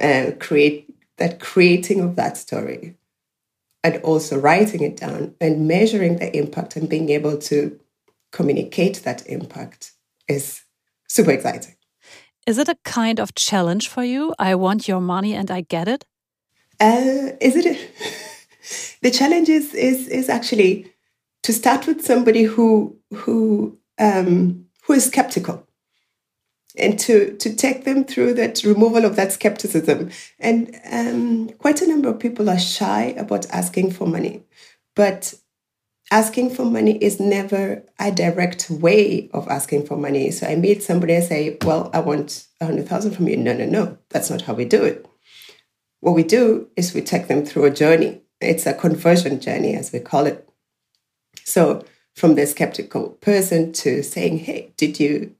and 0.00 0.38
create 0.40 0.92
that 1.18 1.40
creating 1.40 2.00
of 2.00 2.16
that 2.16 2.36
story 2.36 2.94
and 3.84 4.02
also 4.02 4.38
writing 4.38 4.82
it 4.82 4.96
down 4.96 5.34
and 5.40 5.68
measuring 5.68 6.16
the 6.16 6.36
impact 6.36 6.76
and 6.76 6.88
being 6.88 7.10
able 7.10 7.36
to 7.36 7.78
communicate 8.32 9.02
that 9.04 9.26
impact 9.26 9.92
is 10.28 10.62
super 11.08 11.30
exciting. 11.30 11.74
Is 12.46 12.58
it 12.58 12.68
a 12.68 12.76
kind 12.84 13.20
of 13.20 13.34
challenge 13.34 13.88
for 13.88 14.02
you? 14.02 14.34
I 14.38 14.54
want 14.54 14.88
your 14.88 15.00
money 15.00 15.34
and 15.34 15.50
I 15.50 15.62
get 15.62 15.88
it? 15.88 16.04
Uh, 16.80 17.36
is 17.40 17.56
it? 17.56 17.90
the 19.02 19.10
challenge 19.10 19.48
is, 19.48 19.74
is, 19.74 20.08
is 20.08 20.28
actually 20.28 20.92
to 21.42 21.52
start 21.52 21.86
with 21.86 22.04
somebody 22.04 22.44
who, 22.44 22.96
who, 23.14 23.78
um, 23.98 24.66
who 24.84 24.94
is 24.94 25.06
skeptical 25.06 25.67
and 26.78 26.98
to 27.00 27.36
to 27.36 27.54
take 27.54 27.84
them 27.84 28.04
through 28.04 28.34
that 28.34 28.62
removal 28.64 29.04
of 29.04 29.16
that 29.16 29.32
skepticism. 29.32 30.10
And 30.38 30.78
um, 30.90 31.50
quite 31.58 31.82
a 31.82 31.88
number 31.88 32.08
of 32.08 32.18
people 32.18 32.48
are 32.48 32.58
shy 32.58 33.14
about 33.16 33.48
asking 33.50 33.92
for 33.92 34.06
money, 34.06 34.42
but 34.94 35.34
asking 36.10 36.50
for 36.50 36.64
money 36.64 36.96
is 36.98 37.20
never 37.20 37.82
a 37.98 38.10
direct 38.10 38.70
way 38.70 39.28
of 39.32 39.46
asking 39.48 39.86
for 39.86 39.96
money. 39.96 40.30
So 40.30 40.46
I 40.46 40.56
meet 40.56 40.82
somebody 40.82 41.14
and 41.14 41.24
say, 41.24 41.58
"Well, 41.64 41.90
I 41.92 42.00
want 42.00 42.46
a 42.60 42.66
hundred 42.66 42.88
thousand 42.88 43.12
from 43.12 43.28
you." 43.28 43.36
No, 43.36 43.52
no, 43.52 43.66
no, 43.66 43.98
that's 44.10 44.30
not 44.30 44.42
how 44.42 44.54
we 44.54 44.64
do 44.64 44.84
it. 44.84 45.06
What 46.00 46.14
we 46.14 46.22
do 46.22 46.68
is 46.76 46.94
we 46.94 47.02
take 47.02 47.26
them 47.28 47.44
through 47.44 47.64
a 47.64 47.70
journey. 47.70 48.22
It's 48.40 48.66
a 48.66 48.74
conversion 48.74 49.40
journey, 49.40 49.74
as 49.74 49.92
we 49.92 49.98
call 49.98 50.26
it. 50.26 50.48
So 51.44 51.84
from 52.14 52.34
the 52.34 52.46
skeptical 52.46 53.10
person 53.20 53.72
to 53.72 54.02
saying, 54.02 54.38
"Hey, 54.38 54.72
did 54.76 55.00
you 55.00 55.34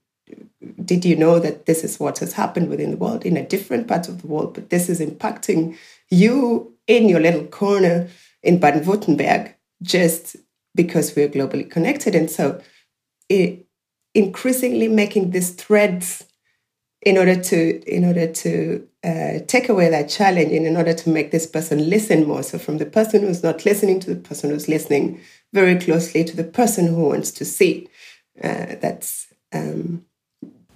did 0.83 1.05
you 1.05 1.15
know 1.15 1.39
that 1.39 1.65
this 1.65 1.83
is 1.83 1.99
what 1.99 2.19
has 2.19 2.33
happened 2.33 2.69
within 2.69 2.91
the 2.91 2.97
world 2.97 3.25
in 3.25 3.37
a 3.37 3.47
different 3.47 3.87
part 3.87 4.09
of 4.09 4.21
the 4.21 4.27
world, 4.27 4.53
but 4.53 4.69
this 4.69 4.89
is 4.89 4.99
impacting 4.99 5.77
you 6.09 6.73
in 6.87 7.07
your 7.07 7.19
little 7.19 7.45
corner 7.45 8.09
in 8.43 8.59
Baden 8.59 8.83
Württemberg 8.83 9.53
just 9.81 10.35
because 10.75 11.15
we're 11.15 11.29
globally 11.29 11.69
connected. 11.69 12.15
And 12.15 12.29
so 12.29 12.61
it, 13.29 13.65
increasingly 14.13 14.87
making 14.87 15.31
these 15.31 15.51
threads 15.51 16.25
in 17.01 17.17
order 17.17 17.35
to 17.41 17.81
in 17.83 18.03
order 18.03 18.27
to 18.27 18.85
uh, 19.03 19.39
take 19.47 19.69
away 19.69 19.89
that 19.89 20.09
challenge 20.09 20.51
and 20.51 20.65
in 20.65 20.75
order 20.75 20.93
to 20.93 21.09
make 21.09 21.31
this 21.31 21.47
person 21.47 21.89
listen 21.89 22.27
more 22.27 22.43
so 22.43 22.57
from 22.57 22.77
the 22.77 22.85
person 22.85 23.21
who's 23.21 23.43
not 23.43 23.65
listening 23.65 23.99
to 23.99 24.13
the 24.13 24.19
person 24.19 24.49
who's 24.49 24.67
listening 24.67 25.21
very 25.53 25.79
closely 25.79 26.23
to 26.23 26.35
the 26.35 26.43
person 26.43 26.87
who 26.87 27.07
wants 27.07 27.31
to 27.31 27.45
see 27.45 27.87
uh, 28.43 28.75
that's 28.81 29.27
um, 29.53 30.05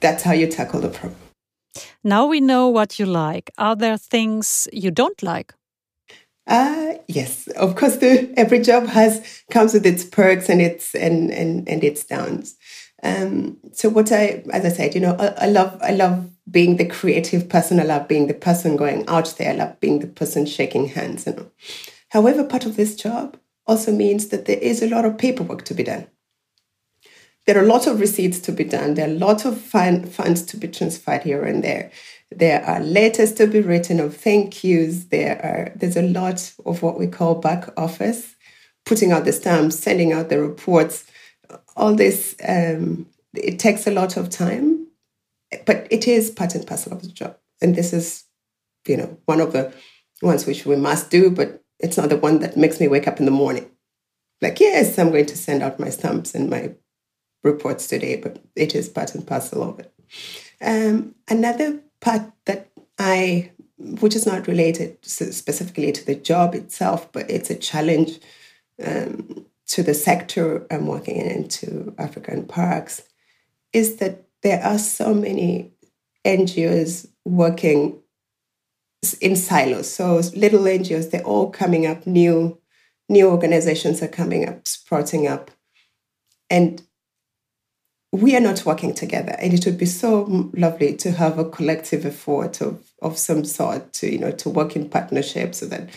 that's 0.03 0.21
how 0.21 0.33
you 0.33 0.47
tackle 0.47 0.81
the 0.81 0.89
problem. 0.89 1.19
Now 2.03 2.27
we 2.27 2.39
know 2.39 2.67
what 2.67 2.99
you 2.99 3.07
like. 3.07 3.49
Are 3.57 3.75
there 3.75 3.97
things 3.97 4.67
you 4.71 4.91
don't 4.91 5.23
like? 5.23 5.55
Uh, 6.45 6.95
yes, 7.07 7.47
of 7.47 7.75
course. 7.75 7.97
The, 7.97 8.31
every 8.37 8.59
job 8.59 8.87
has 8.87 9.43
comes 9.49 9.73
with 9.73 9.85
its 9.85 10.03
perks 10.03 10.49
and 10.49 10.61
its 10.61 10.93
and 10.93 11.31
and, 11.31 11.67
and 11.67 11.83
its 11.83 12.03
downs. 12.03 12.55
Um, 13.01 13.57
so 13.71 13.89
what 13.89 14.11
I, 14.11 14.43
as 14.51 14.65
I 14.65 14.69
said, 14.69 14.95
you 14.95 15.01
know, 15.01 15.15
I, 15.19 15.45
I, 15.45 15.47
love 15.47 15.77
I 15.81 15.91
love 15.91 16.29
being 16.49 16.77
the 16.77 16.85
creative 16.85 17.49
person. 17.49 17.79
I 17.79 17.83
love 17.83 18.07
being 18.07 18.27
the 18.27 18.33
person 18.33 18.77
going 18.77 19.07
out 19.07 19.35
there. 19.37 19.51
I 19.51 19.55
love 19.55 19.79
being 19.79 19.99
the 19.99 20.07
person 20.07 20.45
shaking 20.45 20.87
hands. 20.87 21.25
You 21.25 21.33
know. 21.33 21.51
However, 22.09 22.43
part 22.43 22.65
of 22.65 22.75
this 22.75 22.95
job 22.95 23.37
also 23.65 23.91
means 23.91 24.27
that 24.27 24.45
there 24.45 24.59
is 24.59 24.81
a 24.81 24.89
lot 24.89 25.05
of 25.05 25.17
paperwork 25.17 25.63
to 25.65 25.73
be 25.73 25.83
done. 25.83 26.07
There 27.45 27.61
are 27.61 27.65
lots 27.65 27.87
of 27.87 27.99
receipts 27.99 28.39
to 28.41 28.51
be 28.51 28.63
done. 28.63 28.93
There 28.93 29.07
are 29.07 29.13
lots 29.13 29.43
of 29.45 29.59
fund, 29.59 30.09
funds 30.09 30.43
to 30.43 30.57
be 30.57 30.67
transferred 30.67 31.23
here 31.23 31.43
and 31.43 31.63
there. 31.63 31.91
There 32.31 32.63
are 32.63 32.79
letters 32.79 33.33
to 33.33 33.47
be 33.47 33.61
written 33.61 33.99
of 33.99 34.15
thank 34.15 34.63
yous. 34.63 35.05
There 35.05 35.37
are 35.43 35.77
there's 35.77 35.97
a 35.97 36.07
lot 36.07 36.53
of 36.65 36.81
what 36.81 36.97
we 36.97 37.07
call 37.07 37.35
back 37.35 37.69
office, 37.77 38.35
putting 38.85 39.11
out 39.11 39.25
the 39.25 39.33
stamps, 39.33 39.77
sending 39.77 40.13
out 40.13 40.29
the 40.29 40.41
reports. 40.41 41.05
All 41.75 41.93
this 41.93 42.35
um, 42.47 43.07
it 43.33 43.59
takes 43.59 43.87
a 43.87 43.91
lot 43.91 44.17
of 44.17 44.29
time, 44.29 44.87
but 45.65 45.87
it 45.91 46.07
is 46.07 46.31
part 46.31 46.55
and 46.55 46.65
parcel 46.65 46.93
of 46.93 47.01
the 47.01 47.09
job. 47.09 47.37
And 47.61 47.75
this 47.75 47.93
is, 47.93 48.23
you 48.87 48.97
know, 48.97 49.17
one 49.25 49.41
of 49.41 49.53
the 49.53 49.73
ones 50.21 50.45
which 50.45 50.65
we 50.65 50.75
must 50.75 51.09
do, 51.09 51.29
but 51.29 51.61
it's 51.79 51.97
not 51.97 52.09
the 52.09 52.17
one 52.17 52.39
that 52.39 52.57
makes 52.57 52.79
me 52.79 52.87
wake 52.87 53.07
up 53.07 53.19
in 53.19 53.25
the 53.25 53.31
morning. 53.31 53.69
Like, 54.41 54.59
yes, 54.59 54.97
I'm 54.97 55.11
going 55.11 55.25
to 55.27 55.37
send 55.37 55.61
out 55.63 55.79
my 55.79 55.89
stamps 55.89 56.35
and 56.35 56.49
my 56.49 56.73
reports 57.43 57.87
today, 57.87 58.15
but 58.15 58.43
it 58.55 58.75
is 58.75 58.89
part 58.89 59.13
and 59.15 59.25
parcel 59.25 59.63
of 59.63 59.79
it. 59.79 59.93
Um, 60.61 61.15
another 61.29 61.79
part 61.99 62.31
that 62.45 62.69
I, 62.97 63.51
which 63.77 64.15
is 64.15 64.25
not 64.25 64.47
related 64.47 64.97
specifically 65.03 65.91
to 65.91 66.05
the 66.05 66.15
job 66.15 66.55
itself, 66.55 67.11
but 67.11 67.29
it's 67.29 67.49
a 67.49 67.55
challenge 67.55 68.19
um, 68.83 69.45
to 69.67 69.83
the 69.83 69.93
sector 69.93 70.65
I'm 70.71 70.87
working 70.87 71.17
in, 71.17 71.27
into 71.27 71.93
African 71.97 72.45
parks, 72.45 73.03
is 73.73 73.97
that 73.97 74.23
there 74.41 74.63
are 74.63 74.77
so 74.77 75.13
many 75.13 75.73
NGOs 76.25 77.07
working 77.25 77.99
in 79.19 79.35
silos. 79.35 79.91
So 79.91 80.21
little 80.35 80.61
NGOs, 80.61 81.11
they're 81.11 81.23
all 81.23 81.49
coming 81.49 81.85
up, 81.85 82.07
new 82.07 82.57
new 83.09 83.29
organizations 83.29 84.01
are 84.01 84.07
coming 84.07 84.47
up, 84.47 84.67
sprouting 84.67 85.27
up. 85.27 85.51
And 86.49 86.81
we 88.13 88.35
are 88.35 88.39
not 88.39 88.63
working 88.63 88.93
together 88.93 89.35
and 89.39 89.53
it 89.53 89.65
would 89.65 89.77
be 89.77 89.87
so 89.87 90.49
lovely 90.53 90.95
to 90.95 91.11
have 91.11 91.39
a 91.39 91.49
collective 91.49 92.05
effort 92.05 92.61
of, 92.61 92.91
of 93.01 93.17
some 93.17 93.43
sort 93.43 93.91
to 93.91 94.11
you 94.11 94.19
know 94.19 94.31
to 94.31 94.49
work 94.49 94.75
in 94.75 94.87
partnership 94.87 95.55
so 95.55 95.65
that 95.65 95.89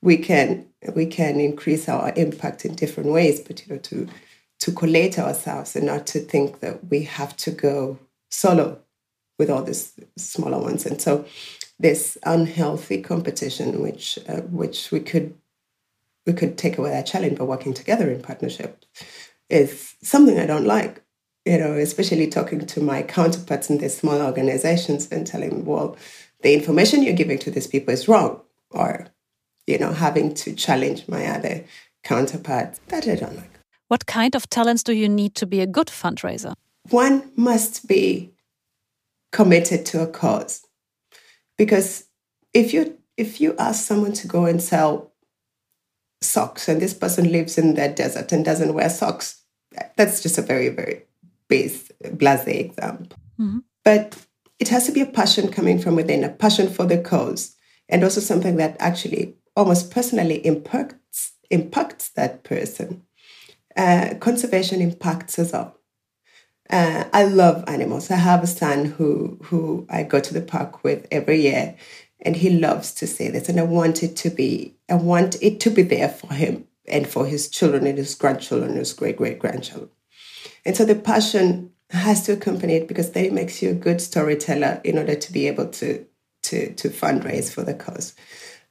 we 0.00 0.16
can 0.16 0.66
we 0.94 1.04
can 1.04 1.38
increase 1.38 1.86
our 1.88 2.10
impact 2.16 2.64
in 2.64 2.74
different 2.74 3.10
ways 3.10 3.38
but 3.40 3.66
you 3.66 3.74
know 3.74 3.80
to 3.80 4.08
to 4.60 4.72
collate 4.72 5.18
ourselves 5.18 5.76
and 5.76 5.86
not 5.86 6.06
to 6.06 6.20
think 6.20 6.60
that 6.60 6.88
we 6.88 7.02
have 7.02 7.36
to 7.36 7.50
go 7.50 7.98
solo 8.30 8.80
with 9.38 9.50
all 9.50 9.62
these 9.62 9.92
smaller 10.16 10.58
ones. 10.58 10.84
And 10.84 11.00
so 11.00 11.24
this 11.78 12.18
unhealthy 12.24 13.00
competition 13.02 13.80
which 13.82 14.18
uh, 14.28 14.40
which 14.42 14.90
we 14.90 15.00
could 15.00 15.34
we 16.26 16.32
could 16.32 16.58
take 16.58 16.76
away 16.76 16.90
that 16.90 17.06
challenge 17.06 17.38
by 17.38 17.44
working 17.44 17.72
together 17.72 18.10
in 18.10 18.20
partnership 18.20 18.84
is 19.48 19.94
something 20.02 20.38
i 20.38 20.44
don't 20.44 20.66
like 20.66 21.02
you 21.48 21.56
know, 21.56 21.72
especially 21.72 22.26
talking 22.26 22.66
to 22.66 22.80
my 22.82 23.02
counterparts 23.02 23.70
in 23.70 23.78
these 23.78 23.96
small 23.96 24.20
organizations 24.20 25.08
and 25.10 25.26
telling 25.26 25.48
them, 25.48 25.64
well, 25.64 25.96
the 26.42 26.52
information 26.52 27.02
you're 27.02 27.14
giving 27.14 27.38
to 27.38 27.50
these 27.50 27.66
people 27.66 27.94
is 27.94 28.06
wrong, 28.06 28.42
or, 28.70 29.06
you 29.66 29.78
know, 29.78 29.94
having 29.94 30.34
to 30.34 30.54
challenge 30.54 31.08
my 31.08 31.26
other 31.26 31.64
counterparts 32.04 32.80
that 32.88 33.08
I 33.08 33.14
don't 33.14 33.36
like. 33.36 33.60
What 33.88 34.04
kind 34.04 34.34
of 34.34 34.50
talents 34.50 34.82
do 34.82 34.92
you 34.92 35.08
need 35.08 35.34
to 35.36 35.46
be 35.46 35.62
a 35.62 35.66
good 35.66 35.86
fundraiser? 35.86 36.52
One 36.90 37.32
must 37.34 37.88
be 37.88 38.34
committed 39.32 39.86
to 39.86 40.02
a 40.02 40.06
cause. 40.06 40.66
Because 41.56 42.04
if 42.52 42.74
you 42.74 42.98
if 43.16 43.40
you 43.40 43.56
ask 43.58 43.86
someone 43.86 44.12
to 44.12 44.28
go 44.28 44.44
and 44.44 44.62
sell 44.62 45.12
socks 46.20 46.68
and 46.68 46.80
this 46.80 46.94
person 46.94 47.32
lives 47.32 47.56
in 47.56 47.74
the 47.74 47.88
desert 47.88 48.32
and 48.32 48.44
doesn't 48.44 48.74
wear 48.74 48.90
socks, 48.90 49.42
that's 49.96 50.22
just 50.22 50.38
a 50.38 50.42
very, 50.42 50.68
very 50.68 51.07
base 51.48 51.90
blase 52.12 52.46
example. 52.46 53.18
Mm-hmm. 53.38 53.58
But 53.84 54.26
it 54.58 54.68
has 54.68 54.86
to 54.86 54.92
be 54.92 55.00
a 55.00 55.06
passion 55.06 55.50
coming 55.50 55.78
from 55.78 55.96
within, 55.96 56.24
a 56.24 56.28
passion 56.28 56.68
for 56.68 56.84
the 56.84 56.98
cause, 56.98 57.54
and 57.88 58.02
also 58.02 58.20
something 58.20 58.56
that 58.56 58.76
actually 58.80 59.36
almost 59.56 59.90
personally 59.90 60.44
impacts 60.46 61.32
impacts 61.50 62.10
that 62.10 62.44
person. 62.44 63.02
Uh, 63.76 64.14
conservation 64.20 64.80
impacts 64.80 65.38
us 65.38 65.54
all. 65.54 65.76
Uh, 66.68 67.04
I 67.12 67.24
love 67.24 67.64
animals. 67.66 68.10
I 68.10 68.16
have 68.16 68.42
a 68.42 68.46
son 68.46 68.84
who 68.84 69.38
who 69.44 69.86
I 69.88 70.02
go 70.02 70.20
to 70.20 70.34
the 70.34 70.42
park 70.42 70.84
with 70.84 71.06
every 71.10 71.40
year, 71.40 71.76
and 72.20 72.36
he 72.36 72.50
loves 72.50 72.92
to 72.94 73.06
see 73.06 73.28
this. 73.28 73.48
And 73.48 73.58
I 73.58 73.62
want 73.62 74.02
it 74.02 74.16
to 74.16 74.30
be, 74.30 74.76
I 74.88 74.94
want 74.94 75.42
it 75.42 75.60
to 75.60 75.70
be 75.70 75.82
there 75.82 76.08
for 76.08 76.34
him 76.34 76.66
and 76.86 77.06
for 77.06 77.24
his 77.26 77.48
children 77.48 77.86
and 77.86 77.96
his 77.96 78.14
grandchildren, 78.14 78.70
and 78.70 78.78
his 78.78 78.92
great 78.92 79.16
great 79.16 79.38
grandchildren. 79.38 79.90
And 80.68 80.76
so 80.76 80.84
the 80.84 80.94
passion 80.94 81.72
has 81.88 82.26
to 82.26 82.32
accompany 82.32 82.74
it 82.74 82.88
because 82.88 83.12
that 83.12 83.32
makes 83.32 83.62
you 83.62 83.70
a 83.70 83.74
good 83.74 84.02
storyteller 84.02 84.82
in 84.84 84.98
order 84.98 85.14
to 85.14 85.32
be 85.32 85.46
able 85.46 85.68
to 85.68 86.04
to 86.42 86.74
to 86.74 86.90
fundraise 86.90 87.50
for 87.50 87.62
the 87.62 87.72
cause. 87.72 88.14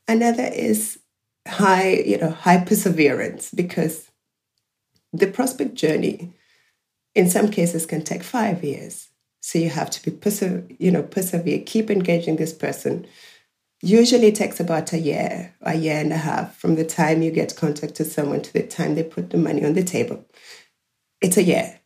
Another 0.08 0.44
is 0.44 1.00
high, 1.48 1.94
you 1.94 2.20
know, 2.20 2.30
high 2.30 2.63
perseverance 2.63 3.50
because 3.50 4.12
the 5.12 5.25
prospect 5.25 5.74
journey 5.74 6.34
in 7.16 7.32
some 7.32 7.50
cases 7.50 7.88
can 7.88 8.04
take 8.04 8.22
five 8.22 8.63
years. 8.63 9.10
So 9.42 9.58
you 9.58 9.72
have 9.72 9.89
to 9.89 10.04
be 10.04 10.12
perse- 10.12 10.70
you 10.77 10.92
know, 10.92 11.01
persevere, 11.01 11.63
keep 11.66 11.89
engaging 11.89 12.36
this 12.36 12.54
person. 12.54 13.08
Usually 13.82 14.27
it 14.27 14.36
takes 14.36 14.60
about 14.60 14.94
a 14.94 15.00
year, 15.00 15.56
a 15.62 15.75
year 15.75 16.00
and 16.00 16.13
a 16.13 16.18
half 16.18 16.56
from 16.58 16.75
the 16.75 16.86
time 16.86 17.24
you 17.24 17.32
get 17.32 17.56
contact 17.56 17.96
to 17.96 18.06
someone 18.06 18.44
to 18.44 18.54
the 18.54 18.68
time 18.68 18.94
they 18.94 19.04
put 19.04 19.32
the 19.32 19.38
money 19.38 19.66
on 19.66 19.74
the 19.74 19.84
table 19.84 20.24
it's 21.22 21.38
a 21.38 21.44
year. 21.44 21.77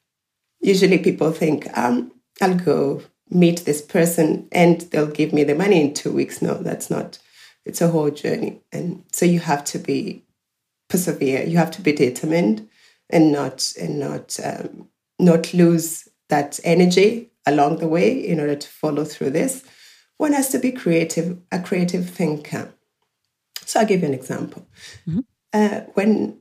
Usually 0.61 0.97
people 0.97 1.31
think, 1.31 1.67
um, 1.77 2.11
I'll 2.41 2.55
go 2.55 3.01
meet 3.29 3.65
this 3.65 3.81
person 3.81 4.47
and 4.51 4.81
they'll 4.81 5.07
give 5.07 5.33
me 5.33 5.43
the 5.43 5.55
money 5.55 5.81
in 5.81 5.93
two 5.93 6.11
weeks. 6.11 6.41
No, 6.41 6.55
that's 6.55 6.89
not. 6.89 7.17
It's 7.65 7.81
a 7.81 7.87
whole 7.89 8.11
journey. 8.11 8.61
And 8.71 9.03
so 9.11 9.25
you 9.25 9.39
have 9.39 9.63
to 9.65 9.79
be 9.79 10.23
persevere. 10.89 11.43
You 11.43 11.57
have 11.57 11.71
to 11.71 11.81
be 11.81 11.93
determined 11.93 12.67
and 13.09 13.31
not 13.31 13.73
and 13.79 13.99
not 13.99 14.39
um, 14.43 14.89
not 15.19 15.53
lose 15.53 16.07
that 16.29 16.59
energy 16.63 17.31
along 17.45 17.77
the 17.77 17.87
way 17.87 18.11
in 18.11 18.39
order 18.39 18.55
to 18.55 18.67
follow 18.67 19.05
through 19.05 19.31
this. 19.31 19.63
One 20.17 20.33
has 20.33 20.49
to 20.49 20.59
be 20.59 20.71
creative, 20.71 21.39
a 21.51 21.59
creative 21.59 22.09
thinker. 22.09 22.73
So 23.65 23.79
I'll 23.79 23.85
give 23.85 24.01
you 24.01 24.07
an 24.07 24.13
example. 24.13 24.67
Mm-hmm. 25.07 25.19
Uh, 25.53 25.81
when 25.93 26.37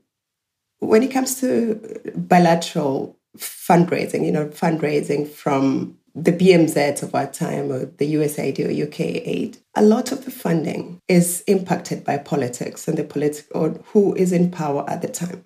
when 0.78 1.02
it 1.02 1.12
comes 1.12 1.40
to 1.40 2.00
bilateral 2.16 3.19
fundraising, 3.38 4.24
you 4.24 4.32
know, 4.32 4.46
fundraising 4.46 5.28
from 5.28 5.96
the 6.14 6.32
BMZ 6.32 7.02
of 7.02 7.14
our 7.14 7.26
time 7.26 7.70
or 7.70 7.84
the 7.84 8.14
USAID 8.14 8.58
or 8.58 8.86
UK 8.86 9.00
aid, 9.00 9.58
a 9.76 9.82
lot 9.82 10.10
of 10.10 10.24
the 10.24 10.30
funding 10.30 11.00
is 11.08 11.42
impacted 11.46 12.04
by 12.04 12.18
politics 12.18 12.88
and 12.88 12.98
the 12.98 13.04
politics 13.04 13.46
or 13.52 13.70
who 13.92 14.14
is 14.16 14.32
in 14.32 14.50
power 14.50 14.88
at 14.88 15.02
the 15.02 15.08
time. 15.08 15.44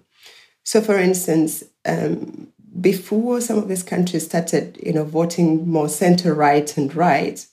So, 0.64 0.80
for 0.80 0.98
instance, 0.98 1.62
um, 1.84 2.48
before 2.80 3.40
some 3.40 3.58
of 3.58 3.68
these 3.68 3.82
countries 3.82 4.24
started, 4.24 4.78
you 4.82 4.92
know, 4.92 5.04
voting 5.04 5.68
more 5.68 5.88
center 5.88 6.34
right 6.34 6.76
and 6.76 6.94
right, 6.94 7.46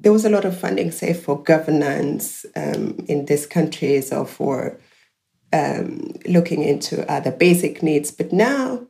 there 0.00 0.12
was 0.12 0.24
a 0.24 0.30
lot 0.30 0.44
of 0.44 0.58
funding, 0.58 0.90
say, 0.90 1.12
for 1.12 1.42
governance 1.42 2.46
um, 2.56 3.04
in 3.08 3.26
these 3.26 3.46
countries 3.46 4.12
or 4.12 4.24
for 4.24 4.78
um, 5.52 6.12
looking 6.26 6.62
into 6.62 7.10
other 7.10 7.30
basic 7.32 7.82
needs. 7.82 8.10
But 8.10 8.32
now, 8.32 8.86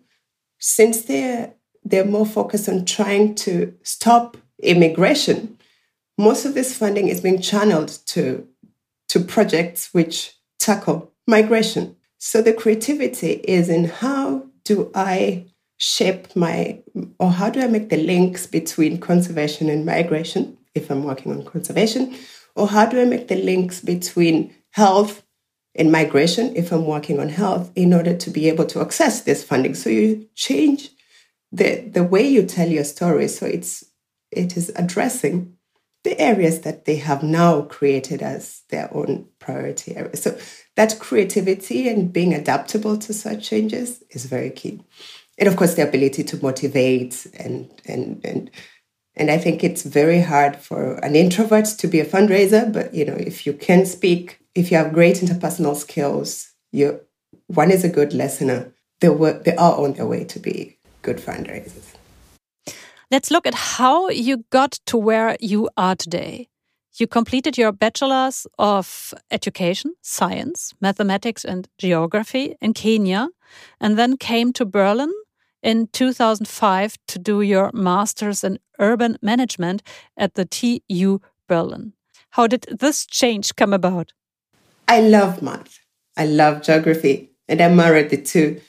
since 0.58 1.02
they're 1.02 1.54
they're 1.84 2.04
more 2.04 2.26
focused 2.26 2.68
on 2.68 2.84
trying 2.84 3.34
to 3.34 3.74
stop 3.82 4.36
immigration, 4.62 5.56
most 6.18 6.44
of 6.44 6.54
this 6.54 6.76
funding 6.76 7.08
is 7.08 7.20
being 7.20 7.40
channeled 7.40 7.98
to 8.06 8.46
to 9.08 9.20
projects 9.20 9.94
which 9.94 10.34
tackle 10.58 11.12
migration. 11.26 11.96
So 12.18 12.42
the 12.42 12.52
creativity 12.52 13.32
is 13.44 13.68
in 13.68 13.84
how 13.84 14.46
do 14.64 14.90
I 14.94 15.46
shape 15.78 16.34
my 16.34 16.82
or 17.18 17.30
how 17.30 17.48
do 17.48 17.60
I 17.60 17.68
make 17.68 17.88
the 17.88 17.96
links 17.96 18.46
between 18.46 18.98
conservation 18.98 19.70
and 19.70 19.86
migration 19.86 20.58
if 20.74 20.90
I'm 20.90 21.04
working 21.04 21.32
on 21.32 21.44
conservation, 21.44 22.14
or 22.54 22.68
how 22.68 22.86
do 22.86 23.00
I 23.00 23.04
make 23.04 23.28
the 23.28 23.36
links 23.36 23.80
between 23.80 24.54
health 24.70 25.22
in 25.78 25.92
migration 25.92 26.54
if 26.56 26.72
I'm 26.72 26.84
working 26.84 27.20
on 27.20 27.28
health 27.28 27.70
in 27.76 27.94
order 27.94 28.14
to 28.14 28.30
be 28.30 28.48
able 28.48 28.66
to 28.66 28.80
access 28.80 29.22
this 29.22 29.44
funding. 29.44 29.74
So 29.74 29.88
you 29.88 30.28
change 30.34 30.90
the 31.52 31.88
the 31.88 32.02
way 32.02 32.26
you 32.26 32.42
tell 32.42 32.68
your 32.68 32.84
story. 32.84 33.28
So 33.28 33.46
it's 33.46 33.84
it 34.30 34.56
is 34.56 34.70
addressing 34.76 35.54
the 36.02 36.20
areas 36.20 36.60
that 36.62 36.84
they 36.84 36.96
have 36.96 37.22
now 37.22 37.62
created 37.62 38.22
as 38.22 38.62
their 38.70 38.92
own 38.92 39.26
priority 39.38 39.96
areas. 39.96 40.22
So 40.22 40.36
that 40.76 40.98
creativity 40.98 41.88
and 41.88 42.12
being 42.12 42.34
adaptable 42.34 42.98
to 42.98 43.14
such 43.14 43.48
changes 43.48 44.02
is 44.10 44.26
very 44.26 44.50
key. 44.50 44.82
And 45.38 45.48
of 45.48 45.56
course, 45.56 45.74
the 45.74 45.86
ability 45.86 46.24
to 46.24 46.42
motivate 46.42 47.24
and 47.38 47.70
and 47.86 48.20
and 48.24 48.50
and 49.14 49.30
I 49.30 49.38
think 49.38 49.62
it's 49.62 49.82
very 49.84 50.20
hard 50.20 50.56
for 50.56 50.94
an 51.04 51.14
introvert 51.14 51.66
to 51.66 51.86
be 51.86 52.00
a 52.00 52.04
fundraiser. 52.04 52.72
But 52.72 52.94
you 52.94 53.04
know, 53.04 53.14
if 53.14 53.46
you 53.46 53.52
can 53.52 53.86
speak, 53.86 54.40
if 54.58 54.72
you 54.72 54.76
have 54.76 54.92
great 54.92 55.18
interpersonal 55.18 55.76
skills, 55.76 56.52
you 56.72 57.00
one 57.46 57.70
is 57.70 57.84
a 57.84 57.88
good 57.88 58.12
listener. 58.12 58.72
They 59.00 59.08
work, 59.08 59.44
they 59.44 59.54
are 59.54 59.78
on 59.78 59.92
their 59.92 60.06
way 60.06 60.24
to 60.24 60.40
be 60.40 60.76
good 61.02 61.18
fundraisers. 61.18 61.94
Let's 63.10 63.30
look 63.30 63.46
at 63.46 63.54
how 63.54 64.08
you 64.08 64.44
got 64.50 64.72
to 64.86 64.96
where 64.98 65.36
you 65.40 65.70
are 65.76 65.94
today. 65.94 66.48
You 66.94 67.06
completed 67.06 67.56
your 67.56 67.70
bachelor's 67.70 68.46
of 68.58 69.14
education, 69.30 69.94
science, 70.02 70.74
mathematics, 70.80 71.44
and 71.44 71.68
geography 71.78 72.56
in 72.60 72.74
Kenya, 72.74 73.28
and 73.80 73.96
then 73.96 74.16
came 74.16 74.52
to 74.54 74.66
Berlin 74.66 75.12
in 75.62 75.86
2005 75.92 76.96
to 77.06 77.18
do 77.18 77.40
your 77.40 77.70
master's 77.72 78.42
in 78.42 78.58
urban 78.80 79.16
management 79.22 79.82
at 80.16 80.34
the 80.34 80.44
TU 80.44 81.20
Berlin. 81.46 81.92
How 82.30 82.46
did 82.48 82.66
this 82.80 83.06
change 83.06 83.54
come 83.54 83.72
about? 83.72 84.12
I 84.88 85.00
love 85.00 85.42
math. 85.42 85.78
I 86.16 86.26
love 86.26 86.62
geography, 86.62 87.30
and 87.46 87.60
I 87.60 87.68
married 87.68 88.10
the 88.10 88.16
two. 88.16 88.60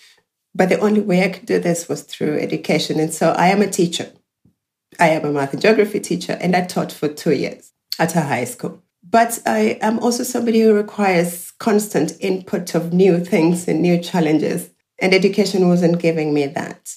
But 0.54 0.70
the 0.70 0.80
only 0.80 1.02
way 1.02 1.24
I 1.24 1.30
could 1.30 1.46
do 1.46 1.60
this 1.60 1.88
was 1.88 2.04
through 2.04 2.40
education. 2.40 3.00
And 3.00 3.14
so 3.14 3.32
I 3.32 3.48
am 3.48 3.62
a 3.62 3.70
teacher. 3.70 4.12
I 5.00 5.10
am 5.10 5.26
a 5.26 5.32
math 5.32 5.54
and 5.54 5.62
geography 5.62 6.00
teacher, 6.00 6.38
and 6.42 6.56
I 6.56 6.66
taught 6.66 6.92
for 6.92 7.08
two 7.08 7.34
years 7.34 7.72
at 7.98 8.16
a 8.16 8.22
high 8.22 8.44
school. 8.44 8.84
But 9.02 9.40
I 9.46 9.80
am 9.82 10.00
also 10.00 10.24
somebody 10.24 10.62
who 10.62 10.74
requires 10.74 11.52
constant 11.52 12.14
input 12.20 12.76
of 12.76 12.94
new 12.94 13.24
things 13.24 13.68
and 13.68 13.82
new 13.82 13.98
challenges. 14.00 14.70
And 15.00 15.14
education 15.14 15.70
wasn't 15.70 16.02
giving 16.02 16.34
me 16.34 16.48
that. 16.48 16.94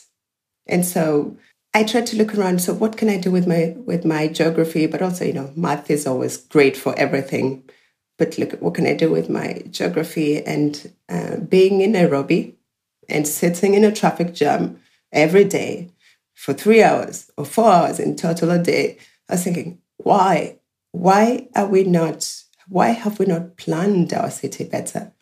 And 0.67 0.85
so 0.85 1.37
I 1.73 1.85
tried 1.85 2.07
to 2.09 2.17
look 2.17 2.35
around. 2.35 2.61
So 2.61 2.75
what 2.75 2.97
can 2.97 3.09
I 3.09 3.19
do 3.19 3.31
with 3.31 3.47
my 3.47 3.77
with 3.87 4.05
my 4.05 4.27
geography? 4.27 4.87
But 4.87 5.01
also, 5.01 5.25
you 5.25 5.33
know, 5.33 5.53
math 5.55 5.91
is 5.91 6.07
always 6.07 6.37
great 6.37 6.77
for 6.77 6.99
everything. 6.99 7.63
But 8.19 8.39
look, 8.39 8.53
what 8.61 8.75
can 8.75 8.87
I 8.87 8.95
do 8.95 9.11
with 9.11 9.29
my 9.29 9.63
geography? 9.71 10.45
And 10.45 10.93
uh, 11.09 11.37
being 11.39 11.81
in 11.81 11.93
Nairobi 11.93 12.57
and 13.09 13.27
sitting 13.27 13.75
in 13.75 13.85
a 13.85 13.93
traffic 13.93 14.35
jam 14.35 14.81
every 15.13 15.45
day 15.45 15.91
for 16.35 16.53
three 16.53 16.83
hours 16.83 17.31
or 17.37 17.45
four 17.45 17.71
hours 17.71 17.99
in 17.99 18.17
total 18.17 18.51
a 18.51 18.59
day, 18.59 18.99
I 19.29 19.35
was 19.35 19.45
thinking, 19.45 19.79
why? 19.97 20.59
Why 20.93 21.49
are 21.55 21.67
we 21.67 21.85
not? 21.85 22.43
Why 22.69 22.89
have 22.89 23.19
we 23.19 23.27
not 23.27 23.57
planned 23.57 24.13
our 24.13 24.31
city 24.31 24.65
better? 24.65 25.13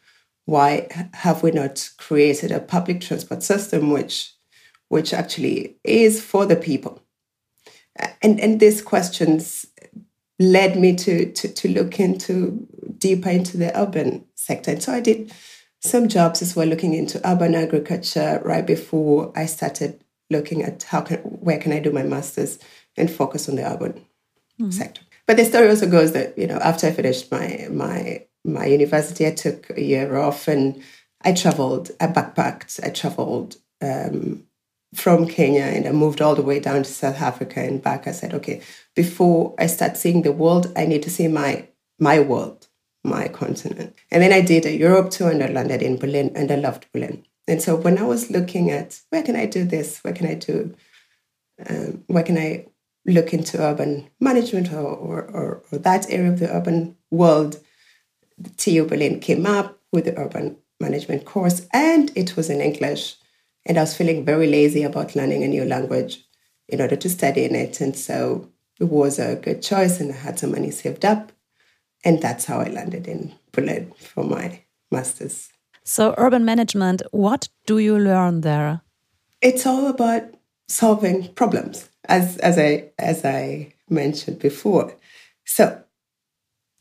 Why 0.45 0.89
have 1.15 1.43
we 1.43 1.53
not 1.53 1.91
created 1.97 2.51
a 2.51 2.61
public 2.61 3.01
transport 3.01 3.43
system 3.43 3.91
which, 3.91 4.35
which 4.89 5.15
actually 5.15 5.77
is 5.85 6.21
for 6.23 6.45
the 6.45 6.57
people? 6.57 7.03
And 8.23 8.41
and 8.41 8.59
these 8.61 8.83
questions 8.83 9.67
led 10.39 10.77
me 10.77 10.97
to 10.97 11.31
to, 11.33 11.49
to 11.49 11.69
look 11.69 12.01
into 12.01 12.67
deeper 13.01 13.31
into 13.31 13.57
the 13.57 13.77
urban 13.79 14.27
sector. 14.35 14.71
And 14.71 14.83
so 14.83 14.93
I 14.93 15.01
did 15.01 15.33
some 15.81 16.09
jobs 16.09 16.43
as 16.43 16.55
well, 16.55 16.67
looking 16.67 16.95
into 16.95 17.27
urban 17.29 17.55
agriculture 17.55 18.41
right 18.45 18.67
before 18.67 19.33
I 19.35 19.47
started 19.47 20.05
looking 20.29 20.63
at 20.63 20.85
how 20.85 21.01
can 21.01 21.19
where 21.19 21.59
can 21.59 21.73
I 21.73 21.81
do 21.81 21.91
my 21.91 22.05
masters 22.05 22.59
and 22.97 23.11
focus 23.11 23.49
on 23.49 23.57
the 23.57 23.69
urban 23.69 23.93
mm-hmm. 24.61 24.71
sector. 24.71 25.03
But 25.27 25.37
the 25.37 25.45
story 25.45 25.69
also 25.69 25.89
goes 25.89 26.13
that 26.13 26.37
you 26.39 26.47
know 26.47 26.59
after 26.59 26.87
I 26.87 26.93
finished 26.93 27.31
my 27.33 27.67
my 27.71 28.27
my 28.45 28.67
university, 28.67 29.27
I 29.27 29.33
took 29.33 29.71
a 29.71 29.83
year 29.83 30.17
off 30.17 30.49
and 30.49 30.83
I 31.23 31.33
traveled. 31.33 31.91
I 32.01 32.07
backpacked. 32.07 32.81
I 32.85 32.91
traveled 32.91 33.57
um, 33.83 34.45
from 34.95 35.27
Kenya 35.27 35.63
and 35.63 35.87
I 35.87 35.93
moved 35.93 36.21
all 36.21 36.35
the 36.35 36.43
way 36.43 36.61
down 36.61 36.83
to 36.83 36.91
South 36.91 37.21
Africa 37.21 37.61
and 37.61 37.83
back. 37.83 38.07
I 38.07 38.13
said, 38.13 38.35
okay, 38.35 38.63
before 38.97 39.55
I 39.59 39.67
start 39.67 39.97
seeing 39.97 40.23
the 40.23 40.33
world, 40.33 40.73
I 40.77 40.87
need 40.87 41.03
to 41.05 41.11
see 41.11 41.29
my 41.29 41.69
my 41.99 42.21
world, 42.21 42.67
my 43.05 43.29
continent. 43.29 43.95
And 44.11 44.23
then 44.23 44.33
I 44.33 44.41
did 44.41 44.67
a 44.67 44.77
Europe 44.77 45.11
tour 45.11 45.31
and 45.31 45.43
I 45.43 45.49
landed 45.49 45.83
in 45.83 45.97
Berlin 45.97 46.33
and 46.35 46.51
I 46.51 46.57
loved 46.57 46.87
Berlin. 46.93 47.25
And 47.49 47.61
so 47.61 47.75
when 47.77 47.99
I 47.99 48.05
was 48.05 48.31
looking 48.31 48.71
at 48.71 49.01
where 49.11 49.23
can 49.23 49.37
I 49.37 49.47
do 49.47 49.65
this, 49.65 49.99
where 50.05 50.15
can 50.15 50.27
I 50.27 50.35
do, 50.35 50.75
um, 51.69 52.05
where 52.07 52.23
can 52.23 52.39
I 52.39 52.67
look 53.07 53.33
into 53.33 53.61
urban 53.61 54.09
management 54.21 54.73
or, 54.73 54.87
or, 54.87 55.23
or, 55.23 55.63
or 55.73 55.79
that 55.79 56.11
area 56.11 56.31
of 56.31 56.39
the 56.39 56.55
urban 56.55 56.97
world, 57.11 57.59
TU 58.57 58.85
Berlin 58.85 59.21
came 59.21 59.47
up 59.47 59.79
with 59.93 60.05
the 60.05 60.19
urban 60.19 60.57
management 60.79 61.25
course 61.25 61.67
and 61.73 62.13
it 62.15 62.37
was 62.37 62.51
in 62.51 62.61
English. 62.61 63.17
And 63.67 63.77
I 63.77 63.83
was 63.83 63.97
feeling 63.97 64.25
very 64.25 64.47
lazy 64.47 64.83
about 64.83 65.17
learning 65.17 65.43
a 65.45 65.49
new 65.49 65.65
language 65.65 66.25
in 66.69 66.81
order 66.81 66.97
to 66.97 67.09
study 67.11 67.45
in 67.45 67.55
it. 67.55 67.81
And 67.81 67.97
so 67.97 68.49
it 68.79 68.85
was 68.85 69.19
a 69.19 69.37
good 69.37 69.63
choice 69.63 70.01
and 70.01 70.13
I 70.13 70.17
had 70.17 70.39
some 70.39 70.53
money 70.53 70.71
saved 70.71 71.05
up. 71.05 71.33
And 72.05 72.21
that's 72.23 72.47
how 72.47 72.61
I 72.61 72.69
landed 72.69 73.07
in 73.07 73.35
Berlin 73.53 73.93
for 73.99 74.25
my 74.25 74.63
master's. 74.91 75.51
So, 75.85 76.15
urban 76.19 76.45
management, 76.45 77.03
what 77.11 77.49
do 77.67 77.79
you 77.79 77.99
learn 77.99 78.43
there? 78.43 78.83
It's 79.41 79.67
all 79.67 79.87
about 79.87 80.23
solving 80.69 81.33
problems, 81.35 81.89
as, 82.09 82.37
as, 82.39 82.59
I, 82.59 82.91
as 82.99 83.25
I 83.25 83.75
mentioned 83.89 84.39
before. 84.39 84.95
So, 85.45 85.83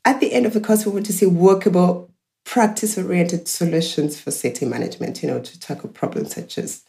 at 0.06 0.20
the 0.20 0.34
end 0.34 0.46
of 0.46 0.54
the 0.54 0.62
course, 0.62 0.86
we 0.86 0.92
want 0.92 1.06
to 1.08 1.14
see 1.14 1.26
workable, 1.26 2.12
practice 2.46 2.98
oriented 2.98 3.48
solutions 3.48 4.20
for 4.20 4.32
city 4.32 4.66
management, 4.66 5.22
you 5.22 5.30
know, 5.30 5.40
to 5.40 5.60
tackle 5.60 5.90
problems 5.90 6.36
such 6.36 6.58
as 6.58 6.84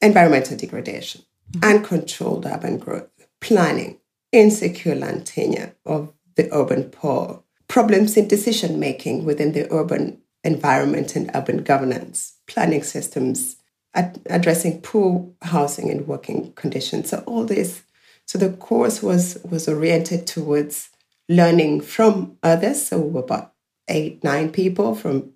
environmental 0.00 0.56
degradation, 0.56 1.22
mm 1.22 1.60
-hmm. 1.60 1.70
uncontrolled 1.70 2.46
urban 2.46 2.78
growth, 2.78 3.10
planning, 3.40 3.98
insecure 4.32 4.94
land 4.94 5.26
tenure 5.26 5.74
of 5.84 6.12
the 6.38 6.48
urban 6.54 6.84
poor, 6.84 7.42
problems 7.66 8.16
in 8.16 8.28
decision 8.28 8.78
making 8.78 9.24
within 9.24 9.52
the 9.52 9.70
urban 9.72 10.22
environment 10.44 11.16
and 11.16 11.30
urban 11.34 11.58
governance, 11.64 12.38
planning 12.46 12.82
systems, 12.82 13.56
ad- 13.92 14.20
addressing 14.26 14.80
poor 14.80 15.28
housing 15.42 15.90
and 15.90 16.06
working 16.06 16.52
conditions. 16.52 17.10
So 17.10 17.24
all 17.26 17.44
this. 17.44 17.82
So 18.24 18.38
the 18.38 18.50
course 18.50 19.02
was 19.02 19.38
was 19.50 19.68
oriented 19.68 20.26
towards 20.26 20.90
learning 21.28 21.80
from 21.80 22.38
others. 22.42 22.86
So 22.86 23.18
about 23.18 23.52
eight, 23.88 24.22
nine 24.22 24.50
people 24.50 24.94
from 24.94 25.32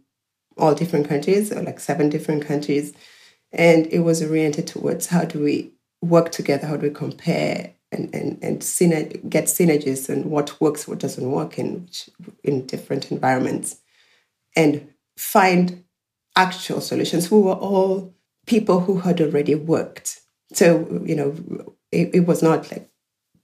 all 0.56 0.74
different 0.74 1.08
countries, 1.08 1.50
or 1.52 1.62
like 1.62 1.80
seven 1.80 2.08
different 2.10 2.46
countries. 2.46 2.92
And 3.50 3.86
it 3.88 4.00
was 4.00 4.22
oriented 4.22 4.68
towards 4.68 5.08
how 5.08 5.24
do 5.24 5.42
we 5.42 5.72
work 6.00 6.30
together, 6.30 6.66
how 6.68 6.76
do 6.76 6.88
we 6.88 6.94
compare 6.94 7.74
and, 7.92 8.12
and, 8.14 8.42
and 8.42 8.60
get 9.30 9.44
synergies 9.44 10.08
and 10.08 10.26
what 10.26 10.60
works, 10.60 10.88
what 10.88 10.98
doesn't 10.98 11.30
work 11.30 11.58
in, 11.58 11.88
in 12.42 12.66
different 12.66 13.12
environments. 13.12 13.76
And 14.56 14.88
find 15.16 15.84
actual 16.36 16.80
solutions. 16.80 17.30
We 17.30 17.40
were 17.40 17.52
all 17.52 18.14
people 18.46 18.80
who 18.80 18.98
had 18.98 19.20
already 19.20 19.54
worked. 19.54 20.20
So, 20.52 21.02
you 21.04 21.14
know, 21.14 21.74
it, 21.90 22.14
it 22.14 22.26
was 22.26 22.42
not 22.42 22.70
like 22.70 22.90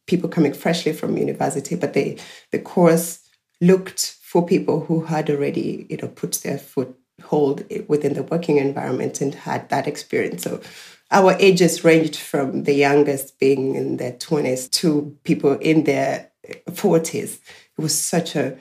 people 0.06 0.28
coming 0.28 0.52
freshly 0.52 0.92
from 0.92 1.16
university, 1.16 1.76
but 1.76 1.92
they, 1.92 2.16
the 2.50 2.58
course 2.58 3.20
looked 3.60 4.16
for 4.22 4.46
people 4.46 4.80
who 4.80 5.04
had 5.04 5.30
already, 5.30 5.86
you 5.88 5.96
know, 5.98 6.08
put 6.08 6.32
their 6.42 6.58
foothold 6.58 7.64
within 7.88 8.14
the 8.14 8.22
working 8.22 8.56
environment 8.58 9.20
and 9.20 9.34
had 9.34 9.68
that 9.68 9.86
experience. 9.86 10.42
So 10.42 10.60
our 11.10 11.34
ages 11.38 11.84
ranged 11.84 12.16
from 12.16 12.64
the 12.64 12.74
youngest 12.74 13.38
being 13.38 13.74
in 13.74 13.96
their 13.96 14.12
20s 14.12 14.70
to 14.70 15.16
people 15.24 15.52
in 15.58 15.84
their 15.84 16.30
40s. 16.70 17.38
It 17.78 17.82
was 17.82 17.98
such 17.98 18.36
a 18.36 18.56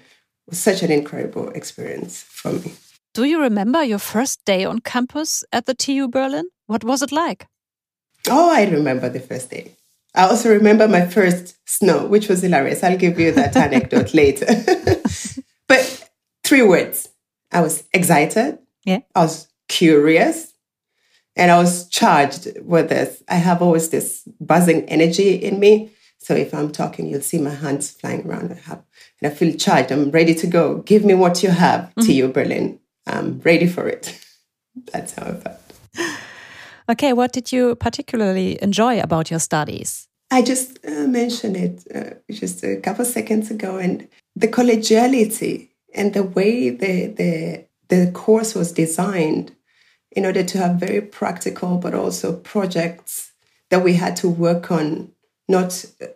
such 0.51 0.81
an 0.81 0.91
incredible 0.91 1.49
experience 1.49 2.23
for 2.23 2.53
me. 2.53 2.71
Do 3.13 3.25
you 3.25 3.41
remember 3.41 3.83
your 3.83 3.99
first 3.99 4.45
day 4.45 4.63
on 4.63 4.79
campus 4.79 5.43
at 5.51 5.65
the 5.65 5.73
TU 5.73 6.07
Berlin? 6.07 6.45
What 6.67 6.85
was 6.85 7.01
it 7.01 7.11
like? 7.11 7.47
Oh, 8.29 8.49
I 8.49 8.65
remember 8.65 9.09
the 9.09 9.19
first 9.19 9.49
day. 9.49 9.75
I 10.15 10.23
also 10.23 10.49
remember 10.49 10.87
my 10.87 11.05
first 11.05 11.57
snow, 11.65 12.05
which 12.07 12.29
was 12.29 12.41
hilarious. 12.41 12.83
I'll 12.83 12.97
give 12.97 13.19
you 13.19 13.31
that 13.33 13.55
anecdote 13.55 14.13
later. 14.13 14.45
but 15.67 16.09
three 16.43 16.63
words 16.63 17.09
I 17.51 17.61
was 17.61 17.83
excited, 17.93 18.59
yeah. 18.83 18.99
I 19.15 19.21
was 19.21 19.47
curious, 19.67 20.53
and 21.37 21.51
I 21.51 21.57
was 21.57 21.87
charged 21.89 22.47
with 22.63 22.89
this. 22.89 23.23
I 23.29 23.35
have 23.35 23.61
always 23.61 23.89
this 23.89 24.27
buzzing 24.41 24.83
energy 24.89 25.35
in 25.35 25.59
me. 25.59 25.91
So 26.17 26.33
if 26.33 26.53
I'm 26.53 26.71
talking, 26.71 27.07
you'll 27.07 27.21
see 27.21 27.37
my 27.37 27.53
hands 27.53 27.91
flying 27.91 28.27
around. 28.27 28.51
I 28.51 28.55
have, 28.69 28.83
and 29.21 29.31
I 29.31 29.35
feel 29.35 29.55
charged. 29.55 29.91
I'm 29.91 30.11
ready 30.11 30.33
to 30.35 30.47
go. 30.47 30.79
Give 30.79 31.05
me 31.05 31.13
what 31.13 31.43
you 31.43 31.51
have, 31.51 31.81
mm 31.95 32.03
-hmm. 32.03 32.19
TU 32.19 32.27
Berlin. 32.31 32.79
I'm 33.05 33.39
ready 33.43 33.67
for 33.67 33.87
it. 33.87 34.13
That's 34.91 35.13
how 35.15 35.27
I 35.27 35.35
felt. 35.43 35.57
Okay, 36.89 37.13
what 37.13 37.33
did 37.33 37.51
you 37.51 37.75
particularly 37.75 38.57
enjoy 38.61 38.99
about 38.99 39.29
your 39.29 39.39
studies? 39.39 40.07
I 40.31 40.41
just 40.41 40.79
uh, 40.85 41.07
mentioned 41.07 41.55
it 41.55 41.83
uh, 41.95 42.35
just 42.41 42.63
a 42.63 42.75
couple 42.81 43.05
seconds 43.05 43.51
ago, 43.51 43.77
and 43.77 44.07
the 44.39 44.47
collegiality 44.47 45.69
and 45.95 46.13
the 46.13 46.23
way 46.23 46.69
the, 46.69 47.13
the 47.15 47.65
the 47.87 48.11
course 48.11 48.59
was 48.59 48.73
designed 48.73 49.56
in 50.17 50.25
order 50.25 50.43
to 50.43 50.57
have 50.57 50.79
very 50.79 50.99
practical 50.99 51.77
but 51.77 51.93
also 51.93 52.35
projects 52.35 53.31
that 53.69 53.83
we 53.83 53.93
had 53.93 54.15
to 54.15 54.27
work 54.27 54.71
on, 54.71 55.11
not 55.47 55.85
uh, 56.01 56.07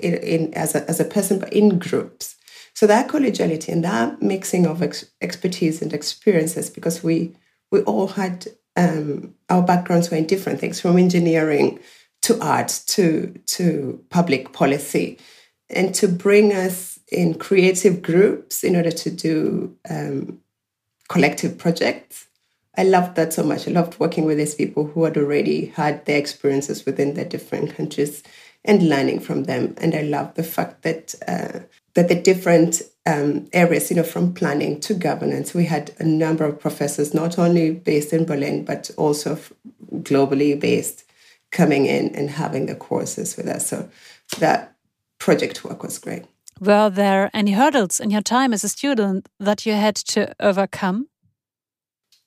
in, 0.00 0.14
in 0.14 0.54
as 0.54 0.74
a 0.74 0.80
as 0.90 0.98
a 0.98 1.04
person 1.04 1.38
but 1.38 1.52
in 1.52 1.78
groups. 1.78 2.34
So 2.74 2.88
that 2.88 3.06
collegiality 3.06 3.68
and 3.68 3.84
that 3.84 4.20
mixing 4.20 4.66
of 4.66 4.82
ex- 4.82 5.12
expertise 5.20 5.80
and 5.80 5.92
experiences, 5.92 6.70
because 6.70 7.04
we 7.04 7.36
we 7.70 7.82
all 7.82 8.08
had 8.08 8.48
um, 8.76 9.34
our 9.48 9.62
backgrounds 9.62 10.10
were 10.10 10.16
in 10.16 10.26
different 10.26 10.58
things, 10.58 10.80
from 10.80 10.98
engineering 10.98 11.78
to 12.22 12.36
art 12.42 12.82
to 12.88 13.32
to 13.46 14.04
public 14.10 14.52
policy, 14.52 15.18
and 15.68 15.94
to 15.94 16.08
bring 16.08 16.52
us 16.52 16.98
in 17.12 17.34
creative 17.34 18.02
groups 18.02 18.64
in 18.64 18.74
order 18.74 18.90
to 18.90 19.08
do 19.08 19.76
um, 19.88 20.40
collective 21.08 21.56
projects. 21.58 22.26
I 22.80 22.84
loved 22.84 23.14
that 23.16 23.34
so 23.34 23.42
much. 23.42 23.68
I 23.68 23.72
loved 23.72 24.00
working 24.00 24.24
with 24.24 24.38
these 24.38 24.54
people 24.54 24.86
who 24.86 25.04
had 25.04 25.18
already 25.18 25.66
had 25.66 26.06
their 26.06 26.16
experiences 26.16 26.86
within 26.86 27.12
their 27.12 27.26
different 27.26 27.76
countries 27.76 28.22
and 28.64 28.88
learning 28.88 29.20
from 29.20 29.44
them. 29.44 29.74
And 29.76 29.94
I 29.94 30.00
love 30.00 30.32
the 30.32 30.42
fact 30.42 30.80
that 30.80 31.14
uh, 31.28 31.58
that 31.92 32.08
the 32.08 32.14
different 32.14 32.80
um, 33.04 33.48
areas, 33.52 33.90
you 33.90 33.96
know, 33.96 34.02
from 34.02 34.32
planning 34.32 34.80
to 34.80 34.94
governance, 34.94 35.52
we 35.52 35.66
had 35.66 35.92
a 35.98 36.04
number 36.04 36.46
of 36.46 36.58
professors, 36.58 37.12
not 37.12 37.38
only 37.38 37.72
based 37.72 38.14
in 38.14 38.24
Berlin 38.24 38.64
but 38.64 38.90
also 38.96 39.38
globally 39.96 40.58
based, 40.58 41.04
coming 41.50 41.84
in 41.84 42.14
and 42.14 42.30
having 42.30 42.64
the 42.64 42.74
courses 42.74 43.36
with 43.36 43.46
us. 43.46 43.66
So 43.66 43.90
that 44.38 44.74
project 45.18 45.64
work 45.64 45.82
was 45.82 45.98
great. 45.98 46.24
Were 46.58 46.88
there 46.88 47.28
any 47.34 47.52
hurdles 47.52 48.00
in 48.00 48.08
your 48.08 48.22
time 48.22 48.54
as 48.54 48.64
a 48.64 48.70
student 48.70 49.28
that 49.38 49.66
you 49.66 49.74
had 49.74 49.96
to 49.96 50.34
overcome? 50.40 51.09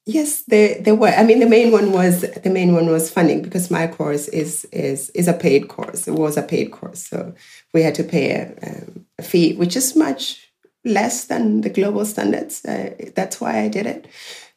Yes, 0.06 0.42
there 0.48 0.82
there 0.82 0.96
were. 0.96 1.08
I 1.08 1.24
mean, 1.24 1.40
the 1.40 1.46
main 1.48 1.72
one 1.72 1.94
was 1.94 2.22
the 2.22 2.50
main 2.50 2.74
one 2.74 2.88
was 2.88 3.10
funding 3.10 3.42
because 3.42 3.72
my 3.72 3.88
course 3.88 4.28
is 4.28 4.66
is 4.66 5.10
is 5.12 5.30
a 5.30 5.34
paid 5.34 5.70
course. 5.70 6.08
It 6.10 6.14
was 6.14 6.36
a 6.36 6.44
paid 6.44 6.72
course, 6.72 7.08
so 7.08 7.34
we 7.74 7.84
had 7.84 7.96
to 7.96 8.04
pay 8.04 8.32
a, 8.32 8.54
um, 8.68 9.06
a 9.18 9.24
fee, 9.24 9.56
which 9.56 9.78
is 9.78 9.96
much 9.96 10.52
less 10.84 11.26
than 11.26 11.62
the 11.62 11.70
global 11.70 12.06
standards. 12.06 12.66
Uh, 12.66 12.94
that's 13.16 13.40
why 13.40 13.60
I 13.62 13.70
did 13.70 13.86
it 13.86 14.08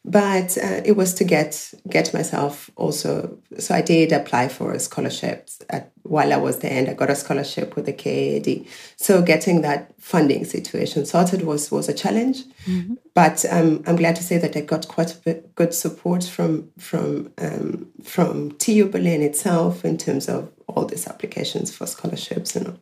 but 0.07 0.57
uh, 0.57 0.81
it 0.85 0.95
was 0.95 1.13
to 1.15 1.25
get 1.25 1.73
get 1.89 2.13
myself 2.13 2.71
also. 2.77 3.37
So 3.59 3.75
I 3.75 3.81
did 3.81 4.13
apply 4.13 4.47
for 4.47 4.79
scholarships 4.79 5.59
at, 5.69 5.91
while 6.03 6.31
I 6.31 6.37
was 6.37 6.59
there, 6.59 6.71
and 6.71 6.89
I 6.89 6.93
got 6.93 7.09
a 7.09 7.15
scholarship 7.15 7.75
with 7.75 7.85
the 7.85 7.93
KAD. 7.93 8.65
So 8.95 9.21
getting 9.21 9.61
that 9.61 9.93
funding 9.99 10.45
situation 10.45 11.05
sorted 11.05 11.43
was 11.43 11.69
was 11.71 11.89
a 11.89 11.93
challenge, 11.93 12.45
mm-hmm. 12.65 12.93
but 13.13 13.45
um, 13.51 13.83
I'm 13.85 13.97
glad 13.97 14.15
to 14.15 14.23
say 14.23 14.37
that 14.37 14.55
I 14.55 14.61
got 14.61 14.87
quite 14.87 15.13
a 15.13 15.17
bit 15.17 15.53
good 15.55 15.73
support 15.73 16.23
from 16.23 16.71
from 16.77 17.33
um, 17.37 17.87
from 18.01 18.51
TU 18.51 18.87
Berlin 18.87 19.21
itself 19.21 19.83
in 19.83 19.97
terms 19.97 20.29
of 20.29 20.49
all 20.67 20.85
these 20.85 21.07
applications 21.07 21.75
for 21.75 21.85
scholarships 21.85 22.55
and 22.55 22.67
all. 22.67 22.79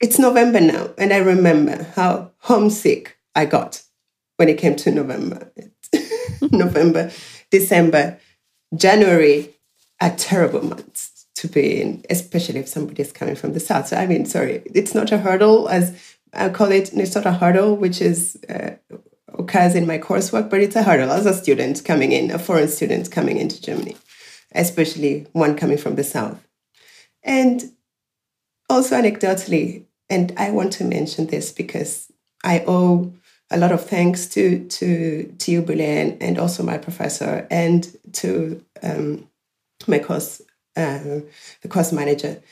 It's 0.00 0.20
November 0.20 0.60
now, 0.60 0.90
and 0.96 1.12
I 1.12 1.18
remember 1.18 1.88
how 1.96 2.30
homesick 2.38 3.18
I 3.34 3.46
got 3.46 3.82
when 4.36 4.48
it 4.48 4.58
came 4.58 4.76
to 4.76 4.90
November. 4.92 5.50
November, 6.50 7.10
December, 7.50 8.18
January 8.74 9.50
are 10.00 10.14
terrible 10.16 10.64
months 10.64 11.26
to 11.36 11.48
be 11.48 11.80
in, 11.80 12.04
especially 12.10 12.60
if 12.60 12.68
somebody 12.68 13.02
is 13.02 13.12
coming 13.12 13.36
from 13.36 13.52
the 13.52 13.60
south. 13.60 13.88
So 13.88 13.96
I 13.96 14.06
mean, 14.06 14.26
sorry, 14.26 14.62
it's 14.74 14.94
not 14.94 15.12
a 15.12 15.18
hurdle 15.18 15.68
as 15.68 16.16
I 16.32 16.48
call 16.48 16.72
it. 16.72 16.92
It's 16.92 17.14
not 17.14 17.26
a 17.26 17.32
hurdle, 17.32 17.76
which 17.76 18.00
is 18.00 18.38
uh, 18.48 18.72
occurs 19.38 19.74
in 19.74 19.86
my 19.86 19.98
coursework, 19.98 20.50
but 20.50 20.60
it's 20.60 20.76
a 20.76 20.82
hurdle 20.82 21.10
as 21.10 21.26
a 21.26 21.34
student 21.34 21.84
coming 21.84 22.12
in, 22.12 22.30
a 22.30 22.38
foreign 22.38 22.68
student 22.68 23.10
coming 23.10 23.38
into 23.38 23.60
Germany, 23.60 23.96
especially 24.54 25.26
one 25.32 25.56
coming 25.56 25.78
from 25.78 25.96
the 25.96 26.04
south. 26.04 26.46
And 27.22 27.72
also 28.68 29.00
anecdotally, 29.00 29.84
and 30.08 30.32
I 30.36 30.50
want 30.50 30.72
to 30.74 30.84
mention 30.84 31.26
this 31.26 31.52
because 31.52 32.10
I 32.44 32.64
owe 32.66 33.12
a 33.50 33.56
lot 33.56 33.72
of 33.72 33.84
thanks 33.84 34.26
to 34.26 34.66
to 34.66 35.34
TU 35.38 35.62
Berlin 35.62 36.18
and 36.20 36.38
also 36.38 36.62
my 36.62 36.78
professor 36.78 37.46
and 37.50 37.96
to 38.12 38.64
um, 38.82 39.28
my 39.86 39.98
course 39.98 40.42
uh, 40.76 41.20
the 41.62 41.68
course 41.68 41.92
manager. 41.92 42.42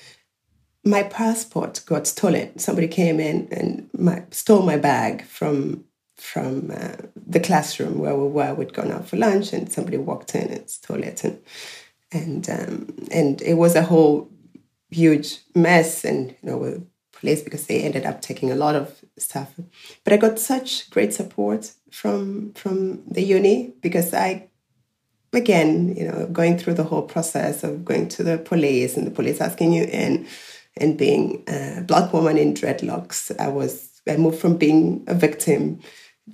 My 0.87 1.03
passport 1.05 1.83
got 1.87 2.07
stolen. 2.07 2.59
Somebody 2.59 2.89
came 2.89 3.19
in 3.19 3.49
and 3.51 3.89
my, 3.99 4.23
stole 4.31 4.63
my 4.63 4.77
bag 4.77 5.25
from 5.25 5.85
from 6.17 6.71
uh, 6.71 6.97
the 7.27 7.41
classroom 7.41 7.99
where 7.99 8.15
we 8.15 8.29
were. 8.29 8.55
We'd 8.55 8.75
gone 8.75 8.93
out 8.93 9.09
for 9.09 9.17
lunch, 9.17 9.53
and 9.53 9.71
somebody 9.73 9.97
walked 9.97 10.35
in 10.35 10.51
and 10.51 10.71
stole 10.71 11.03
it, 11.03 11.25
and 11.25 11.43
and 12.13 12.51
um, 12.51 12.95
and 13.11 13.43
it 13.43 13.55
was 13.55 13.75
a 13.75 13.83
whole 13.83 14.31
huge 14.91 15.39
mess. 15.55 16.05
And 16.05 16.31
you 16.43 16.51
know, 16.51 16.87
place 17.25 17.43
because 17.43 17.67
they 17.67 17.81
ended 17.83 18.05
up 18.05 18.21
taking 18.21 18.51
a 18.53 18.55
lot 18.65 18.75
of 18.75 19.05
stuff. 19.19 19.51
But 20.05 20.13
I 20.13 20.19
got 20.19 20.39
such 20.39 20.91
great 20.91 21.15
support 21.15 21.73
from 21.91 22.53
from 22.53 23.03
the 23.11 23.23
uni 23.23 23.73
because 23.81 24.13
I 24.13 24.49
again, 25.33 25.97
you 25.97 26.07
know, 26.07 26.27
going 26.27 26.59
through 26.59 26.75
the 26.75 26.85
whole 26.85 27.03
process 27.03 27.65
of 27.65 27.85
going 27.85 28.09
to 28.09 28.23
the 28.23 28.39
police 28.39 28.97
and 28.97 29.07
the 29.07 29.11
police 29.11 29.41
asking 29.41 29.73
you 29.73 29.85
in 29.85 30.27
and 30.77 30.99
being 30.99 31.45
a 31.49 31.83
black 31.83 32.13
woman 32.13 32.37
in 32.37 32.55
dreadlocks. 32.55 33.19
I 33.41 33.49
was 33.49 34.03
I 34.09 34.17
moved 34.17 34.39
from 34.39 34.57
being 34.57 35.05
a 35.07 35.15
victim 35.15 35.81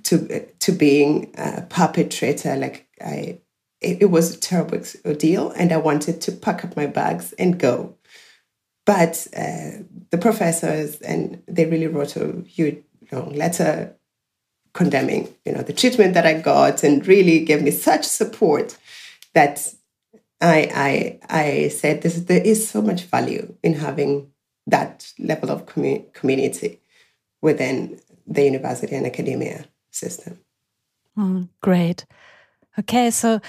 to 0.03 0.45
to 0.59 0.71
being 0.71 1.33
a 1.37 1.61
perpetrator. 1.61 2.55
Like 2.55 2.87
I, 3.01 3.39
it, 3.81 4.03
it 4.03 4.11
was 4.11 4.35
a 4.35 4.39
terrible 4.39 4.81
ordeal, 5.05 5.51
and 5.51 5.71
I 5.71 5.77
wanted 5.77 6.21
to 6.21 6.31
pack 6.31 6.63
up 6.65 6.75
my 6.75 6.87
bags 6.87 7.33
and 7.33 7.59
go. 7.59 7.95
But 8.91 9.25
uh, 9.37 9.83
the 10.09 10.17
professors, 10.17 10.99
and 11.01 11.41
they 11.47 11.65
really 11.65 11.87
wrote 11.87 12.17
a 12.17 12.41
huge 12.41 12.83
know, 13.09 13.29
letter 13.29 13.95
condemning, 14.73 15.33
you 15.45 15.53
know, 15.53 15.61
the 15.61 15.71
treatment 15.71 16.13
that 16.13 16.25
I 16.25 16.33
got, 16.41 16.83
and 16.83 17.07
really 17.07 17.45
gave 17.45 17.61
me 17.61 17.71
such 17.71 18.03
support 18.03 18.77
that 19.33 19.73
I 20.41 20.57
I 20.89 21.19
I 21.43 21.67
said 21.69 22.01
this, 22.01 22.19
there 22.31 22.41
is 22.43 22.67
so 22.67 22.81
much 22.81 23.03
value 23.03 23.55
in 23.63 23.75
having 23.75 24.29
that 24.67 25.13
level 25.17 25.49
of 25.49 25.65
commu- 25.67 26.11
community 26.13 26.81
within 27.41 27.97
the 28.27 28.43
university 28.43 28.95
and 28.95 29.05
academia 29.05 29.67
system. 29.91 30.37
Mm, 31.17 31.47
great. 31.61 32.05
Okay, 32.77 33.09
so 33.09 33.39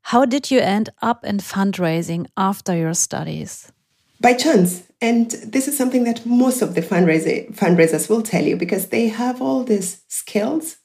how 0.00 0.24
did 0.24 0.50
you 0.50 0.60
end 0.60 0.88
up 1.02 1.22
in 1.22 1.36
fundraising 1.36 2.26
after 2.36 2.74
your 2.74 2.94
studies? 2.94 3.72
By 4.20 4.34
chance. 4.34 4.82
And 5.00 5.30
this 5.30 5.68
is 5.68 5.76
something 5.76 6.04
that 6.04 6.24
most 6.24 6.62
of 6.62 6.74
the 6.74 6.80
fundraiser, 6.80 7.52
fundraisers 7.54 8.08
will 8.08 8.22
tell 8.22 8.44
you 8.44 8.56
because 8.56 8.88
they 8.88 9.08
have 9.08 9.42
all 9.42 9.62
these 9.62 10.02
skills, 10.08 10.76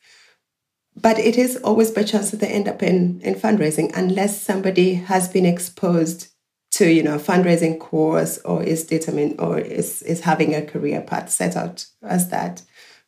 but 0.95 1.17
it 1.17 1.37
is 1.37 1.55
always 1.57 1.91
by 1.91 2.03
chance 2.03 2.31
that 2.31 2.41
they 2.41 2.47
end 2.47 2.67
up 2.67 2.83
in, 2.83 3.21
in 3.21 3.35
fundraising 3.35 3.91
unless 3.95 4.41
somebody 4.41 4.95
has 4.95 5.29
been 5.29 5.45
exposed 5.45 6.27
to 6.71 6.89
you 6.89 7.03
know 7.03 7.15
a 7.15 7.19
fundraising 7.19 7.79
course 7.79 8.37
or 8.39 8.63
is 8.63 8.85
determined 8.85 9.39
or 9.39 9.59
is, 9.59 10.01
is 10.03 10.21
having 10.21 10.55
a 10.55 10.65
career 10.65 11.01
path 11.01 11.29
set 11.29 11.55
out 11.55 11.85
as 12.01 12.29
that. 12.29 12.61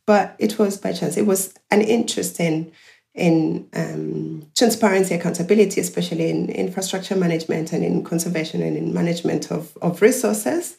But 0.05 0.35
it 0.37 0.59
was 0.59 0.77
by 0.77 0.91
chance. 0.91 1.15
It 1.15 1.25
was 1.25 1.53
an 1.71 1.81
interesting 1.81 2.73
in 3.13 3.67
um, 3.73 4.47
transparency, 4.55 5.13
accountability, 5.13 5.79
especially 5.79 6.29
in 6.29 6.49
infrastructure 6.49 7.15
management 7.15 7.71
and 7.71 7.83
in 7.83 8.03
conservation 8.03 8.61
and 8.61 8.75
in 8.75 8.93
management 8.93 9.51
of, 9.51 9.77
of 9.81 10.01
resources. 10.01 10.77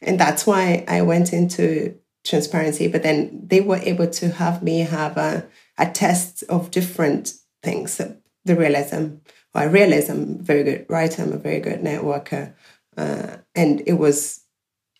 And 0.00 0.18
that's 0.18 0.46
why 0.46 0.84
I 0.86 1.02
went 1.02 1.32
into 1.32 1.98
transparency. 2.24 2.86
But 2.86 3.02
then 3.02 3.46
they 3.46 3.60
were 3.60 3.78
able 3.78 4.08
to 4.08 4.28
have 4.30 4.62
me 4.62 4.80
have 4.80 5.16
a, 5.16 5.46
a 5.76 5.90
test 5.90 6.44
of 6.44 6.70
different 6.70 7.34
things. 7.62 7.94
So 7.94 8.16
the 8.44 8.54
realism, 8.54 9.16
well, 9.52 9.64
I 9.64 9.66
realized 9.66 10.08
I'm 10.08 10.38
a 10.40 10.42
very 10.42 10.62
good 10.62 10.86
writer, 10.88 11.22
I'm 11.22 11.32
a 11.32 11.38
very 11.38 11.60
good 11.60 11.80
networker. 11.80 12.54
Uh, 12.96 13.38
and 13.56 13.82
it 13.86 13.94
was, 13.94 14.44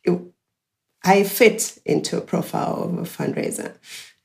it, 0.02 0.20
I 1.04 1.22
fit 1.22 1.78
into 1.84 2.16
a 2.16 2.22
profile 2.22 2.82
of 2.84 2.98
a 2.98 3.02
fundraiser 3.02 3.76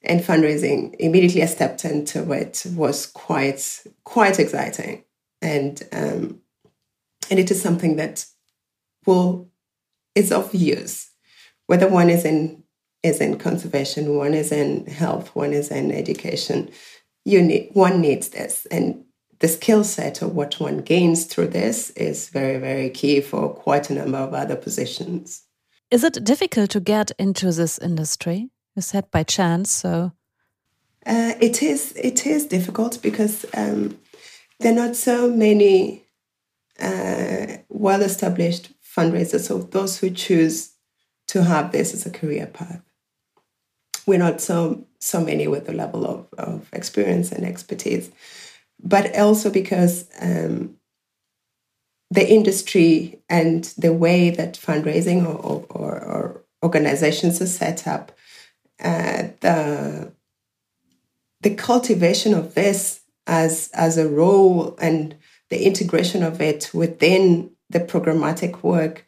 and 0.04 0.22
fundraising 0.22 0.96
immediately 1.00 1.42
i 1.42 1.46
stepped 1.46 1.84
into 1.86 2.32
it 2.32 2.66
was 2.76 3.06
quite 3.08 3.84
quite 4.04 4.40
exciting. 4.40 5.04
And 5.42 5.82
um, 5.92 6.40
and 7.30 7.40
it 7.40 7.52
is 7.52 7.62
something 7.62 7.98
that 7.98 8.26
will 9.06 9.50
is 10.16 10.32
of 10.32 10.54
use. 10.56 11.12
Whether 11.68 11.88
one 11.90 12.10
is 12.10 12.26
in 12.26 12.64
is 13.04 13.22
in 13.22 13.38
conservation 13.38 14.16
one 14.16 14.34
is 14.34 14.52
in 14.52 14.86
health 14.86 15.36
one 15.36 15.54
is 15.54 15.70
in 15.70 15.92
education 15.92 16.70
you 17.26 17.42
need 17.42 17.70
one 17.74 18.02
needs 18.02 18.30
this. 18.30 18.66
And 18.72 19.04
the 19.40 19.48
skill 19.48 19.84
set 19.84 20.22
of 20.22 20.34
what 20.34 20.60
one 20.60 20.78
gains 20.78 21.26
through 21.26 21.50
this 21.50 21.90
is 21.92 22.30
very 22.30 22.58
very 22.58 22.90
key 22.90 23.22
for 23.22 23.54
quite 23.54 23.90
a 23.90 23.94
number 23.94 24.18
of 24.18 24.34
other 24.34 24.56
positions. 24.56 25.44
Is 25.92 26.04
it 26.04 26.24
difficult 26.24 26.70
to 26.72 26.80
get 26.80 27.12
into 27.20 27.52
this 27.52 27.78
industry? 27.78 28.50
Said 28.80 29.10
by 29.12 29.24
chance, 29.24 29.72
so. 29.72 30.12
Uh, 31.06 31.34
it 31.42 31.64
is. 31.64 31.94
It 31.96 32.26
is 32.26 32.46
difficult 32.46 33.02
because 33.02 33.46
um, 33.56 33.98
there 34.60 34.72
are 34.72 34.76
not 34.76 34.96
so 34.96 35.30
many 35.32 36.04
uh, 36.80 37.58
well-established 37.70 38.74
fundraisers. 38.84 39.48
So 39.48 39.60
those 39.60 39.98
who 39.98 40.10
choose 40.10 40.74
to 41.30 41.44
have 41.44 41.72
this 41.72 41.94
as 41.94 42.06
a 42.06 42.12
career 42.12 42.46
path, 42.48 42.82
we're 44.06 44.20
not 44.20 44.42
so 44.42 44.86
so 45.00 45.22
many 45.22 45.48
with 45.48 45.66
the 45.66 45.74
level 45.74 46.06
of, 46.06 46.28
of 46.38 46.70
experience 46.74 47.32
and 47.32 47.46
expertise, 47.46 48.12
but 48.84 49.16
also 49.18 49.50
because 49.50 50.08
um, 50.22 50.76
the 52.10 52.28
industry 52.30 53.22
and 53.30 53.66
the 53.78 53.94
way 53.94 54.30
that 54.30 54.54
fundraising 54.54 55.26
or, 55.26 55.66
or, 55.70 56.04
or 56.04 56.44
organizations 56.64 57.42
are 57.42 57.48
set 57.48 57.88
up, 57.88 58.12
uh, 58.84 59.24
the 59.42 60.12
the 61.42 61.56
cultivation 61.56 62.34
of 62.34 62.54
this 62.56 63.02
as 63.26 63.70
as 63.74 63.98
a 63.98 64.08
role 64.08 64.76
and 64.82 65.16
the 65.50 65.66
integration 65.66 66.24
of 66.24 66.42
it 66.42 66.72
within 66.74 67.52
the 67.70 67.80
programmatic 67.80 68.64
work. 68.64 69.06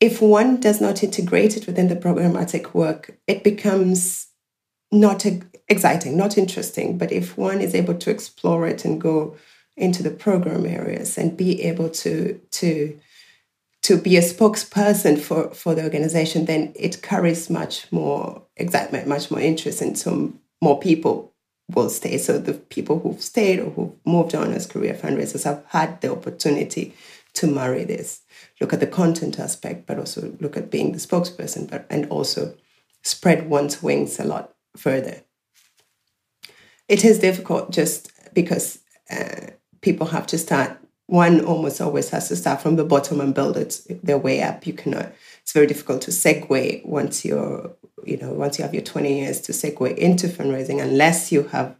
If 0.00 0.22
one 0.22 0.60
does 0.60 0.80
not 0.80 1.02
integrate 1.02 1.56
it 1.56 1.66
within 1.66 1.88
the 1.88 1.96
programmatic 1.96 2.72
work, 2.72 3.18
it 3.26 3.42
becomes 3.42 4.28
not 4.92 5.26
exciting, 5.68 6.16
not 6.16 6.38
interesting. 6.38 6.98
But 6.98 7.12
if 7.12 7.36
one 7.36 7.60
is 7.60 7.74
able 7.74 7.94
to 7.94 8.10
explore 8.10 8.66
it 8.66 8.84
and 8.84 9.00
go 9.00 9.36
into 9.76 10.02
the 10.02 10.10
program 10.10 10.66
areas 10.66 11.18
and 11.18 11.36
be 11.36 11.62
able 11.62 11.88
to 11.88 12.40
to 12.50 12.98
to 13.88 13.96
be 13.96 14.18
a 14.18 14.20
spokesperson 14.20 15.18
for 15.18 15.48
for 15.54 15.74
the 15.74 15.82
organization, 15.82 16.44
then 16.44 16.74
it 16.76 17.00
carries 17.00 17.48
much 17.48 17.90
more 17.90 18.42
excitement, 18.58 19.08
much 19.08 19.30
more 19.30 19.40
interest, 19.40 19.80
and 19.80 19.96
so 19.96 20.30
more 20.60 20.78
people 20.78 21.32
will 21.74 21.88
stay. 21.88 22.18
So 22.18 22.36
the 22.36 22.52
people 22.52 22.98
who've 22.98 23.22
stayed 23.22 23.60
or 23.60 23.70
who've 23.70 23.94
moved 24.04 24.34
on 24.34 24.52
as 24.52 24.66
career 24.66 24.92
fundraisers 24.92 25.44
have 25.44 25.64
had 25.68 26.02
the 26.02 26.12
opportunity 26.12 26.94
to 27.32 27.46
marry 27.46 27.84
this. 27.84 28.20
Look 28.60 28.74
at 28.74 28.80
the 28.80 28.86
content 28.86 29.38
aspect, 29.38 29.86
but 29.86 29.98
also 29.98 30.36
look 30.38 30.58
at 30.58 30.70
being 30.70 30.92
the 30.92 30.98
spokesperson, 30.98 31.70
but 31.70 31.86
and 31.88 32.06
also 32.10 32.54
spread 33.02 33.48
one's 33.48 33.82
wings 33.82 34.20
a 34.20 34.24
lot 34.24 34.54
further. 34.76 35.22
It 36.88 37.06
is 37.06 37.20
difficult 37.20 37.70
just 37.70 38.12
because 38.34 38.80
uh, 39.10 39.52
people 39.80 40.08
have 40.08 40.26
to 40.26 40.36
start 40.36 40.77
one 41.08 41.42
almost 41.44 41.80
always 41.80 42.10
has 42.10 42.28
to 42.28 42.36
start 42.36 42.60
from 42.60 42.76
the 42.76 42.84
bottom 42.84 43.20
and 43.20 43.34
build 43.34 43.56
it 43.56 43.80
their 44.02 44.18
way 44.18 44.42
up. 44.42 44.66
You 44.66 44.74
cannot 44.74 45.12
it's 45.42 45.52
very 45.52 45.66
difficult 45.66 46.02
to 46.02 46.10
segue 46.10 46.84
once 46.84 47.24
you're 47.24 47.70
you 48.04 48.18
know 48.18 48.32
once 48.32 48.58
you 48.58 48.62
have 48.62 48.74
your 48.74 48.82
20 48.82 49.18
years 49.20 49.40
to 49.40 49.52
segue 49.52 49.96
into 49.96 50.28
fundraising 50.28 50.82
unless 50.82 51.32
you 51.32 51.44
have 51.44 51.74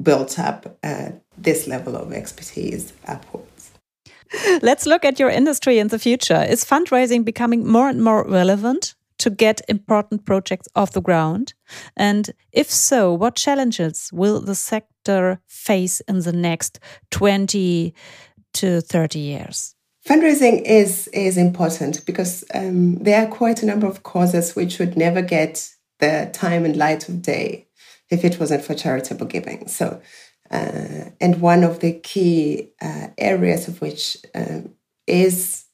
built 0.00 0.38
up 0.38 0.78
uh, 0.84 1.10
this 1.36 1.66
level 1.66 1.96
of 1.96 2.12
expertise 2.12 2.92
upwards. 3.06 3.72
Let's 4.62 4.86
look 4.86 5.04
at 5.04 5.18
your 5.18 5.30
industry 5.30 5.78
in 5.78 5.88
the 5.88 5.98
future. 5.98 6.42
Is 6.42 6.64
fundraising 6.64 7.24
becoming 7.24 7.66
more 7.66 7.88
and 7.88 8.02
more 8.02 8.24
relevant 8.28 8.94
to 9.18 9.30
get 9.30 9.60
important 9.68 10.24
projects 10.24 10.68
off 10.74 10.92
the 10.92 11.00
ground? 11.00 11.54
And 11.96 12.30
if 12.52 12.70
so, 12.70 13.12
what 13.12 13.36
challenges 13.36 14.10
will 14.12 14.40
the 14.40 14.54
sector 14.54 15.40
face 15.46 16.00
in 16.08 16.20
the 16.20 16.32
next 16.32 16.80
20 17.10 17.94
to 18.54 18.80
30 18.80 19.18
years? 19.18 19.74
Fundraising 20.06 20.60
is 20.62 21.08
is 21.08 21.38
important 21.38 22.04
because 22.04 22.44
um, 22.52 22.96
there 22.96 23.24
are 23.24 23.30
quite 23.30 23.62
a 23.62 23.66
number 23.66 23.86
of 23.86 24.02
causes 24.02 24.54
which 24.54 24.78
would 24.78 24.96
never 24.98 25.22
get 25.22 25.70
the 25.98 26.28
time 26.32 26.66
and 26.66 26.76
light 26.76 27.08
of 27.08 27.22
day 27.22 27.66
if 28.10 28.22
it 28.22 28.38
wasn't 28.38 28.62
for 28.62 28.74
charitable 28.74 29.26
giving. 29.26 29.66
So, 29.66 30.02
uh, 30.50 31.10
and 31.20 31.40
one 31.40 31.64
of 31.64 31.80
the 31.80 31.92
key 31.92 32.72
uh, 32.82 33.08
areas 33.16 33.66
of 33.66 33.80
which 33.80 34.18
um, 34.34 34.74
is 35.06 35.64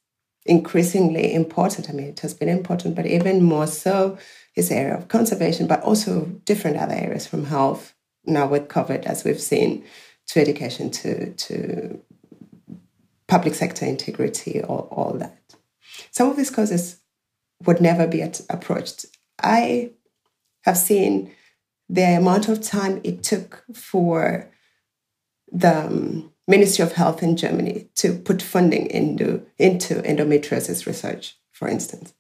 increasingly 0.47 1.35
important. 1.35 1.91
I 1.91 1.93
mean, 1.93 2.07
it 2.07 2.21
has 2.21 2.35
been 2.35 2.49
important, 2.49 2.95
but 2.95 3.07
even 3.07 3.43
more 3.43 3.67
so 3.67 4.17
is 4.57 4.69
the 4.69 4.77
area 4.77 4.97
of 4.97 5.09
conservation, 5.09 5.67
but 5.67 5.83
also 5.83 6.27
different 6.45 6.77
other 6.77 6.95
areas 6.95 7.27
from 7.27 7.47
health 7.47 7.95
now 8.25 8.47
with 8.47 8.69
COVID, 8.69 9.05
as 9.05 9.25
we've 9.25 9.41
seen, 9.41 9.85
to 10.29 10.41
education, 10.41 10.91
to, 10.91 11.33
to 11.33 12.01
public 13.31 13.55
sector 13.55 13.87
integrity, 13.87 14.61
all, 14.63 14.89
all 14.91 15.15
that. 15.15 15.55
Some 16.11 16.29
of 16.29 16.37
these 16.37 16.51
causes 16.51 17.01
would 17.65 17.81
never 17.81 18.07
be 18.07 18.23
at, 18.23 18.41
approached. 18.51 19.07
I 19.41 19.93
have 20.65 20.77
seen 20.77 21.33
the 21.89 22.17
amount 22.17 22.49
of 22.49 22.61
time 22.61 23.01
it 23.05 23.23
took 23.23 23.65
for 23.73 24.51
the 25.51 25.87
um, 25.87 26.33
Ministry 26.49 26.83
of 26.85 26.93
Health 26.93 27.23
in 27.23 27.37
Germany 27.37 27.89
to 27.97 28.15
put 28.15 28.43
funding 28.43 28.87
into, 28.91 29.47
into 29.59 29.95
endometriosis 30.03 30.87
research, 30.87 31.37
for 31.53 31.69
instance. 31.69 32.13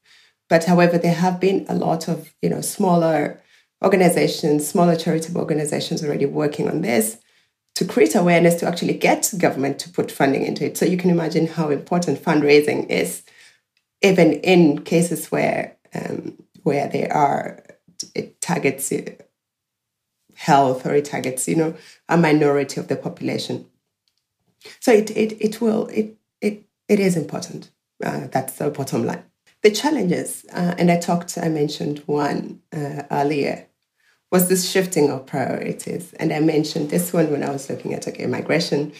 But 0.48 0.64
however, 0.64 0.96
there 0.96 1.14
have 1.14 1.40
been 1.40 1.66
a 1.68 1.74
lot 1.74 2.08
of 2.08 2.32
you 2.42 2.50
know 2.50 2.60
smaller 2.60 3.42
organizations, 3.82 4.68
smaller 4.68 4.96
charitable 4.96 5.40
organizations 5.40 6.04
already 6.04 6.26
working 6.26 6.68
on 6.68 6.82
this 6.82 7.18
to 7.74 7.84
create 7.84 8.14
awareness 8.14 8.56
to 8.56 8.66
actually 8.66 8.94
get 8.94 9.32
government 9.38 9.78
to 9.80 9.90
put 9.90 10.10
funding 10.10 10.44
into 10.44 10.64
it. 10.64 10.76
So 10.76 10.84
you 10.84 10.96
can 10.96 11.10
imagine 11.10 11.46
how 11.46 11.70
important 11.70 12.22
fundraising 12.22 12.88
is, 12.88 13.22
even 14.02 14.32
in 14.32 14.82
cases 14.82 15.30
where 15.32 15.76
um, 15.94 16.36
where 16.62 16.88
there 16.88 17.12
are 17.12 17.64
it 18.14 18.40
targets 18.40 18.92
uh, 18.92 19.02
health 20.34 20.86
or 20.86 20.94
it 20.94 21.04
targets 21.04 21.48
you 21.48 21.56
know 21.56 21.74
a 22.08 22.16
minority 22.16 22.80
of 22.80 22.88
the 22.88 22.96
population. 22.96 23.66
So 24.80 24.92
it, 24.92 25.10
it, 25.10 25.40
it 25.40 25.60
will, 25.60 25.86
it, 25.88 26.16
it, 26.40 26.64
it 26.88 27.00
is 27.00 27.16
important. 27.16 27.70
Uh, 28.04 28.28
that's 28.28 28.56
the 28.56 28.70
bottom 28.70 29.04
line. 29.04 29.24
The 29.62 29.70
challenges, 29.70 30.46
uh, 30.52 30.74
and 30.78 30.90
I 30.90 30.98
talked, 30.98 31.36
I 31.36 31.48
mentioned 31.48 32.02
one 32.06 32.62
uh, 32.72 33.02
earlier, 33.10 33.66
was 34.30 34.48
this 34.48 34.68
shifting 34.68 35.10
of 35.10 35.26
priorities. 35.26 36.12
And 36.14 36.32
I 36.32 36.40
mentioned 36.40 36.90
this 36.90 37.12
one 37.12 37.30
when 37.30 37.42
I 37.42 37.50
was 37.50 37.68
looking 37.68 37.94
at 37.94 38.06
okay, 38.06 38.26
migration. 38.26 38.92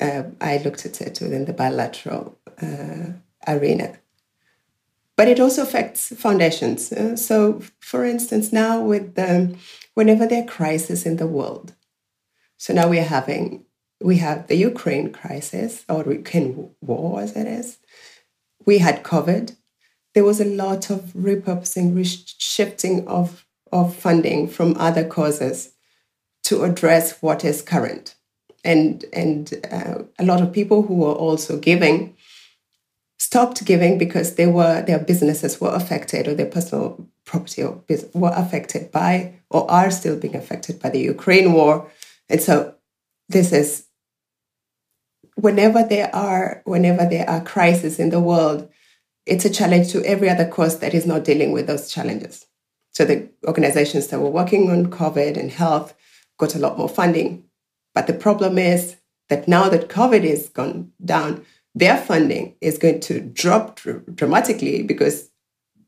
Uh, 0.00 0.24
I 0.40 0.58
looked 0.58 0.84
at 0.84 1.00
it 1.00 1.18
within 1.20 1.44
the 1.46 1.52
bilateral 1.52 2.38
uh, 2.60 3.12
arena. 3.46 3.98
But 5.16 5.28
it 5.28 5.38
also 5.38 5.62
affects 5.62 6.08
foundations. 6.16 6.92
Uh, 6.92 7.16
so, 7.16 7.62
for 7.78 8.04
instance, 8.04 8.52
now 8.52 8.82
with 8.82 9.16
whenever 9.94 10.26
there 10.26 10.42
are 10.42 10.46
crises 10.46 11.06
in 11.06 11.16
the 11.16 11.26
world, 11.26 11.74
so 12.56 12.74
now 12.74 12.88
we're 12.88 13.04
having 13.04 13.64
we 14.04 14.18
have 14.18 14.48
the 14.48 14.56
Ukraine 14.56 15.12
crisis 15.12 15.84
or 15.88 16.04
Ukraine 16.04 16.70
war 16.82 17.20
as 17.22 17.34
it 17.36 17.46
is. 17.46 17.78
We 18.66 18.78
had 18.78 19.02
COVID. 19.02 19.56
There 20.14 20.24
was 20.24 20.40
a 20.40 20.44
lot 20.44 20.90
of 20.90 21.00
repurposing, 21.14 21.88
shifting 22.38 23.08
of, 23.08 23.43
of 23.74 23.94
funding 23.94 24.48
from 24.48 24.76
other 24.78 25.04
causes 25.04 25.72
to 26.44 26.62
address 26.62 27.20
what 27.20 27.44
is 27.44 27.60
current. 27.60 28.14
And, 28.64 29.04
and 29.12 29.52
uh, 29.70 30.04
a 30.18 30.24
lot 30.24 30.40
of 30.40 30.52
people 30.52 30.82
who 30.82 30.94
were 30.94 31.12
also 31.12 31.58
giving 31.58 32.16
stopped 33.18 33.64
giving 33.64 33.96
because 33.98 34.34
they 34.34 34.46
were 34.46 34.82
their 34.82 34.98
businesses 34.98 35.60
were 35.60 35.74
affected 35.74 36.28
or 36.28 36.34
their 36.34 36.46
personal 36.46 37.08
property 37.24 37.64
were 38.12 38.32
affected 38.34 38.92
by 38.92 39.34
or 39.50 39.70
are 39.70 39.90
still 39.90 40.16
being 40.16 40.36
affected 40.36 40.80
by 40.80 40.90
the 40.90 41.00
Ukraine 41.00 41.52
war. 41.52 41.90
And 42.28 42.40
so 42.40 42.74
this 43.28 43.52
is 43.52 43.86
whenever 45.36 45.82
there 45.82 46.14
are 46.14 46.62
whenever 46.64 47.06
there 47.06 47.28
are 47.28 47.42
crises 47.42 47.98
in 47.98 48.10
the 48.10 48.20
world, 48.20 48.68
it's 49.26 49.44
a 49.44 49.50
challenge 49.50 49.90
to 49.92 50.04
every 50.04 50.28
other 50.28 50.46
cause 50.46 50.78
that 50.80 50.94
is 50.94 51.06
not 51.06 51.24
dealing 51.24 51.52
with 51.52 51.66
those 51.66 51.90
challenges. 51.90 52.46
So 52.94 53.04
the 53.04 53.28
organizations 53.46 54.08
that 54.08 54.20
were 54.20 54.30
working 54.30 54.70
on 54.70 54.86
COVID 54.86 55.36
and 55.36 55.50
health 55.50 55.94
got 56.38 56.54
a 56.54 56.58
lot 56.58 56.78
more 56.78 56.88
funding. 56.88 57.44
But 57.94 58.06
the 58.06 58.14
problem 58.14 58.58
is 58.58 58.96
that 59.28 59.48
now 59.48 59.68
that 59.68 59.88
COVID 59.88 60.22
is 60.22 60.48
gone 60.48 60.92
down, 61.04 61.44
their 61.74 61.96
funding 61.96 62.54
is 62.60 62.78
going 62.78 63.00
to 63.00 63.20
drop 63.20 63.76
dr- 63.76 64.04
dramatically 64.14 64.82
because 64.82 65.30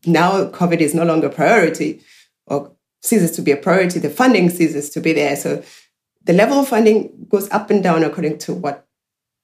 now 0.04 0.46
COVID 0.46 0.78
is 0.78 0.94
no 0.94 1.04
longer 1.04 1.28
a 1.28 1.30
priority 1.30 2.02
or 2.46 2.72
ceases 3.02 3.32
to 3.32 3.42
be 3.42 3.52
a 3.52 3.56
priority. 3.56 4.00
The 4.00 4.10
funding 4.10 4.50
ceases 4.50 4.90
to 4.90 5.00
be 5.00 5.12
there. 5.12 5.36
So 5.36 5.62
the 6.24 6.32
level 6.32 6.58
of 6.58 6.68
funding 6.68 7.26
goes 7.28 7.48
up 7.50 7.70
and 7.70 7.82
down 7.82 8.02
according 8.02 8.38
to 8.38 8.54
what 8.54 8.86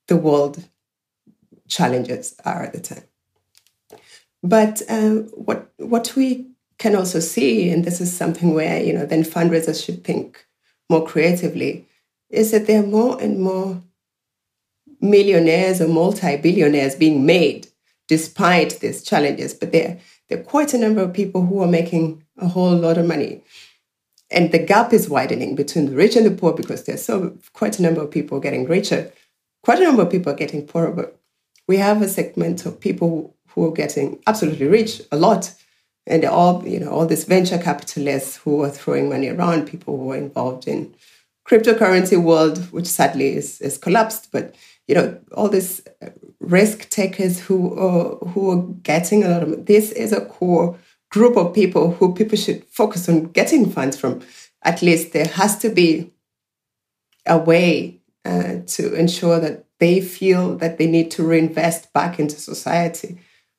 the 0.08 0.16
world 0.16 0.64
challenges 1.68 2.34
are 2.44 2.64
at 2.64 2.72
the 2.72 2.80
time. 2.80 3.04
But 4.42 4.82
um, 4.88 5.28
what 5.28 5.72
what 5.76 6.14
we 6.16 6.51
can 6.82 6.96
also 6.96 7.20
see, 7.20 7.70
and 7.70 7.84
this 7.84 8.00
is 8.00 8.14
something 8.14 8.54
where 8.54 8.82
you 8.82 8.92
know 8.92 9.06
then 9.06 9.22
fundraisers 9.22 9.84
should 9.84 10.02
think 10.02 10.44
more 10.90 11.06
creatively, 11.06 11.86
is 12.28 12.50
that 12.50 12.66
there 12.66 12.82
are 12.82 12.86
more 12.86 13.22
and 13.22 13.38
more 13.38 13.80
millionaires 15.00 15.80
or 15.80 15.88
multi-billionaires 15.88 16.96
being 16.96 17.24
made 17.24 17.68
despite 18.08 18.80
these 18.80 19.02
challenges. 19.02 19.54
But 19.54 19.70
there, 19.70 20.00
there 20.28 20.40
are 20.40 20.50
quite 20.54 20.74
a 20.74 20.78
number 20.78 21.02
of 21.02 21.12
people 21.12 21.46
who 21.46 21.62
are 21.62 21.68
making 21.68 22.24
a 22.38 22.48
whole 22.48 22.74
lot 22.74 22.98
of 22.98 23.06
money. 23.06 23.42
And 24.30 24.50
the 24.50 24.58
gap 24.58 24.92
is 24.92 25.08
widening 25.08 25.54
between 25.54 25.86
the 25.86 25.96
rich 25.96 26.16
and 26.16 26.26
the 26.26 26.30
poor 26.30 26.52
because 26.52 26.84
there's 26.84 27.04
so 27.04 27.36
quite 27.52 27.78
a 27.78 27.82
number 27.82 28.00
of 28.00 28.10
people 28.10 28.40
getting 28.40 28.66
richer, 28.66 29.12
quite 29.62 29.78
a 29.78 29.84
number 29.84 30.02
of 30.02 30.10
people 30.10 30.32
are 30.32 30.42
getting 30.44 30.66
poorer. 30.66 30.90
But 30.90 31.18
we 31.68 31.76
have 31.76 32.02
a 32.02 32.08
segment 32.08 32.66
of 32.66 32.80
people 32.80 33.36
who 33.48 33.66
are 33.66 33.72
getting 33.72 34.20
absolutely 34.26 34.66
rich, 34.66 35.02
a 35.12 35.16
lot. 35.16 35.54
And 36.06 36.24
all, 36.24 36.66
you 36.66 36.80
know, 36.80 36.90
all 36.90 37.06
these 37.06 37.24
venture 37.24 37.58
capitalists 37.58 38.36
who 38.36 38.62
are 38.62 38.70
throwing 38.70 39.08
money 39.08 39.28
around, 39.28 39.68
people 39.68 39.96
who 39.96 40.12
are 40.12 40.16
involved 40.16 40.66
in 40.66 40.94
cryptocurrency 41.46 42.20
world, 42.20 42.58
which 42.72 42.86
sadly 42.86 43.36
is, 43.36 43.60
is 43.60 43.78
collapsed. 43.78 44.30
But 44.32 44.54
you 44.88 44.94
know, 44.94 45.18
all 45.32 45.48
these 45.48 45.82
risk 46.40 46.88
takers 46.90 47.40
who 47.40 47.78
are, 47.78 48.16
who 48.28 48.50
are 48.50 48.62
getting 48.82 49.24
a 49.24 49.28
lot 49.28 49.42
of 49.42 49.66
this 49.66 49.92
is 49.92 50.12
a 50.12 50.24
core 50.24 50.76
group 51.10 51.36
of 51.36 51.54
people 51.54 51.92
who 51.92 52.14
people 52.14 52.36
should 52.36 52.64
focus 52.64 53.08
on 53.08 53.26
getting 53.26 53.70
funds 53.70 53.96
from. 53.96 54.22
At 54.64 54.82
least 54.82 55.12
there 55.12 55.26
has 55.26 55.58
to 55.58 55.68
be 55.68 56.12
a 57.26 57.38
way 57.38 58.00
uh, 58.24 58.60
to 58.66 58.94
ensure 58.94 59.40
that 59.40 59.66
they 59.78 60.00
feel 60.00 60.56
that 60.58 60.78
they 60.78 60.86
need 60.86 61.10
to 61.12 61.24
reinvest 61.24 61.92
back 61.92 62.18
into 62.18 62.36
society 62.36 63.18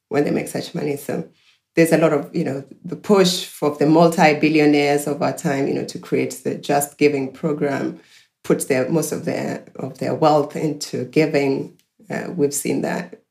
when 0.10 0.24
they 0.24 0.32
make 0.32 0.48
such 0.48 0.74
money. 0.74 0.96
So 0.96 1.28
there's 1.76 1.92
a 1.92 1.98
lot 1.98 2.14
of, 2.14 2.36
you 2.36 2.44
know, 2.44 2.64
the 2.86 2.96
push 2.96 3.46
for 3.46 3.76
the 3.76 3.86
multi-billionaires 3.86 5.08
of 5.08 5.22
our 5.22 5.36
time, 5.36 5.68
you 5.68 5.74
know, 5.74 5.86
to 5.86 6.00
create 6.00 6.42
the 6.44 6.56
Just 6.56 6.98
Giving 6.98 7.32
program, 7.32 8.00
puts 8.44 8.66
their 8.66 8.90
most 8.90 9.12
of 9.12 9.26
their 9.26 9.66
of 9.76 9.98
their 9.98 10.14
wealth 10.14 10.56
into 10.56 11.06
giving. 11.06 11.80
Uh, 12.10 12.28
we've 12.36 12.54
seen 12.54 12.82
that 12.82 13.22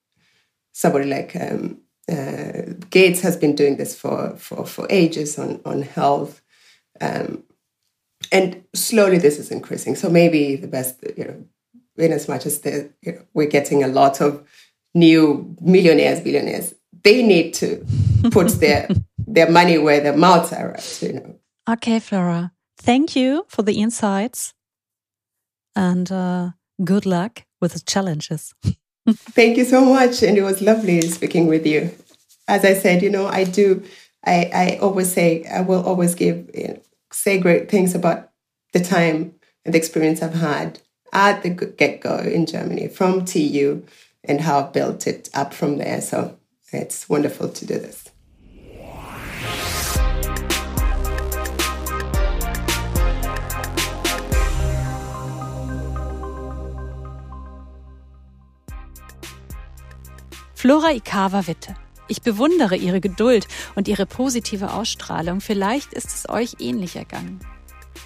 somebody 0.72 1.04
like 1.04 1.36
um, 1.36 1.80
uh, 2.10 2.72
Gates 2.90 3.20
has 3.20 3.36
been 3.36 3.54
doing 3.54 3.76
this 3.76 3.98
for 3.98 4.36
for 4.36 4.66
for 4.66 4.86
ages 4.90 5.38
on 5.38 5.60
on 5.64 5.82
health, 5.82 6.42
um, 7.00 7.44
and 8.32 8.64
slowly 8.74 9.18
this 9.18 9.38
is 9.38 9.50
increasing. 9.50 9.94
So 9.94 10.08
maybe 10.10 10.56
the 10.56 10.66
best, 10.66 10.96
you 11.16 11.24
know, 11.24 11.44
in 11.96 12.12
as 12.12 12.28
much 12.28 12.46
as 12.46 12.60
you 12.64 13.12
know, 13.12 13.22
we're 13.34 13.46
getting 13.46 13.84
a 13.84 13.88
lot 13.88 14.20
of 14.20 14.46
new 14.94 15.54
millionaires, 15.60 16.20
billionaires, 16.20 16.74
they 17.04 17.22
need 17.22 17.54
to 17.54 17.84
put 18.30 18.48
their 18.60 18.88
their 19.26 19.50
money 19.50 19.78
where 19.78 20.00
their 20.00 20.16
mouths 20.16 20.52
are 20.52 20.72
at. 20.72 21.02
You 21.02 21.12
know. 21.14 21.36
Okay, 21.68 21.98
Flora. 22.00 22.52
Thank 22.78 23.14
you 23.14 23.44
for 23.48 23.62
the 23.62 23.80
insights, 23.80 24.54
and 25.76 26.10
uh, 26.10 26.50
good 26.84 27.06
luck 27.06 27.44
with 27.60 27.74
the 27.74 27.80
challenges. 27.80 28.54
Thank 29.08 29.56
you 29.56 29.64
so 29.64 29.84
much. 29.84 30.22
And 30.22 30.36
it 30.38 30.42
was 30.42 30.60
lovely 30.60 31.00
speaking 31.02 31.46
with 31.46 31.66
you. 31.66 31.90
As 32.48 32.64
I 32.64 32.74
said, 32.74 33.02
you 33.02 33.10
know, 33.10 33.26
I 33.26 33.44
do, 33.44 33.82
I, 34.24 34.50
I 34.54 34.78
always 34.80 35.12
say, 35.12 35.44
I 35.46 35.60
will 35.60 35.84
always 35.84 36.14
give, 36.14 36.50
you 36.54 36.68
know, 36.68 36.80
say 37.12 37.38
great 37.38 37.70
things 37.70 37.94
about 37.94 38.30
the 38.72 38.80
time 38.80 39.34
and 39.64 39.74
the 39.74 39.78
experience 39.78 40.22
I've 40.22 40.34
had 40.34 40.80
at 41.12 41.42
the 41.42 41.50
get 41.50 42.00
go 42.00 42.18
in 42.18 42.46
Germany 42.46 42.88
from 42.88 43.24
TU 43.24 43.84
and 44.24 44.40
how 44.40 44.60
I've 44.60 44.72
built 44.72 45.06
it 45.06 45.28
up 45.34 45.52
from 45.52 45.78
there. 45.78 46.00
So 46.00 46.38
it's 46.72 47.08
wonderful 47.08 47.48
to 47.48 47.66
do 47.66 47.78
this. 47.78 48.04
Flora 60.54 60.92
Ikawa 60.92 61.48
Witte. 61.48 61.74
Ich 62.06 62.22
bewundere 62.22 62.76
ihre 62.76 63.00
Geduld 63.00 63.48
und 63.74 63.88
ihre 63.88 64.06
positive 64.06 64.72
Ausstrahlung. 64.72 65.40
Vielleicht 65.40 65.92
ist 65.92 66.14
es 66.14 66.28
euch 66.28 66.56
ähnlich 66.60 66.94
ergangen. 66.94 67.40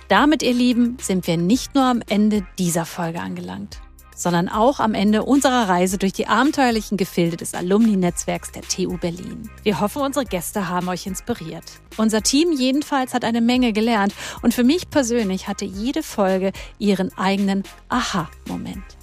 Damit, 0.08 0.42
ihr 0.42 0.54
Lieben, 0.54 0.96
sind 0.98 1.26
wir 1.26 1.36
nicht 1.36 1.74
nur 1.74 1.84
am 1.84 2.02
Ende 2.08 2.46
dieser 2.58 2.86
Folge 2.86 3.20
angelangt, 3.20 3.80
sondern 4.16 4.48
auch 4.48 4.80
am 4.80 4.94
Ende 4.94 5.22
unserer 5.22 5.68
Reise 5.68 5.98
durch 5.98 6.12
die 6.12 6.26
abenteuerlichen 6.26 6.96
Gefilde 6.96 7.36
des 7.36 7.54
Alumni-Netzwerks 7.54 8.50
der 8.50 8.62
TU 8.62 8.96
Berlin. 8.98 9.48
Wir 9.62 9.78
hoffen, 9.78 10.02
unsere 10.02 10.24
Gäste 10.24 10.68
haben 10.68 10.88
euch 10.88 11.06
inspiriert. 11.06 11.64
Unser 11.96 12.22
Team 12.22 12.50
jedenfalls 12.50 13.14
hat 13.14 13.24
eine 13.24 13.40
Menge 13.40 13.72
gelernt 13.72 14.14
und 14.42 14.54
für 14.54 14.64
mich 14.64 14.90
persönlich 14.90 15.46
hatte 15.46 15.64
jede 15.64 16.02
Folge 16.02 16.50
ihren 16.78 17.16
eigenen 17.16 17.62
Aha-Moment. 17.88 18.96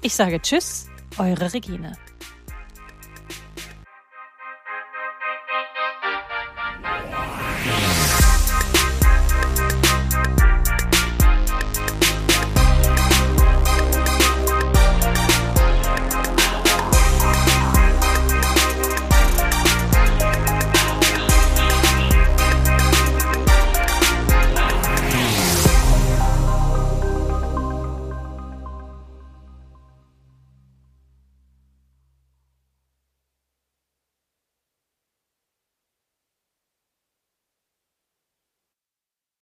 Ich 0.04 0.14
sage 0.14 0.40
Tschüss, 0.44 0.88
eure 1.18 1.54
Regine. 1.54 1.98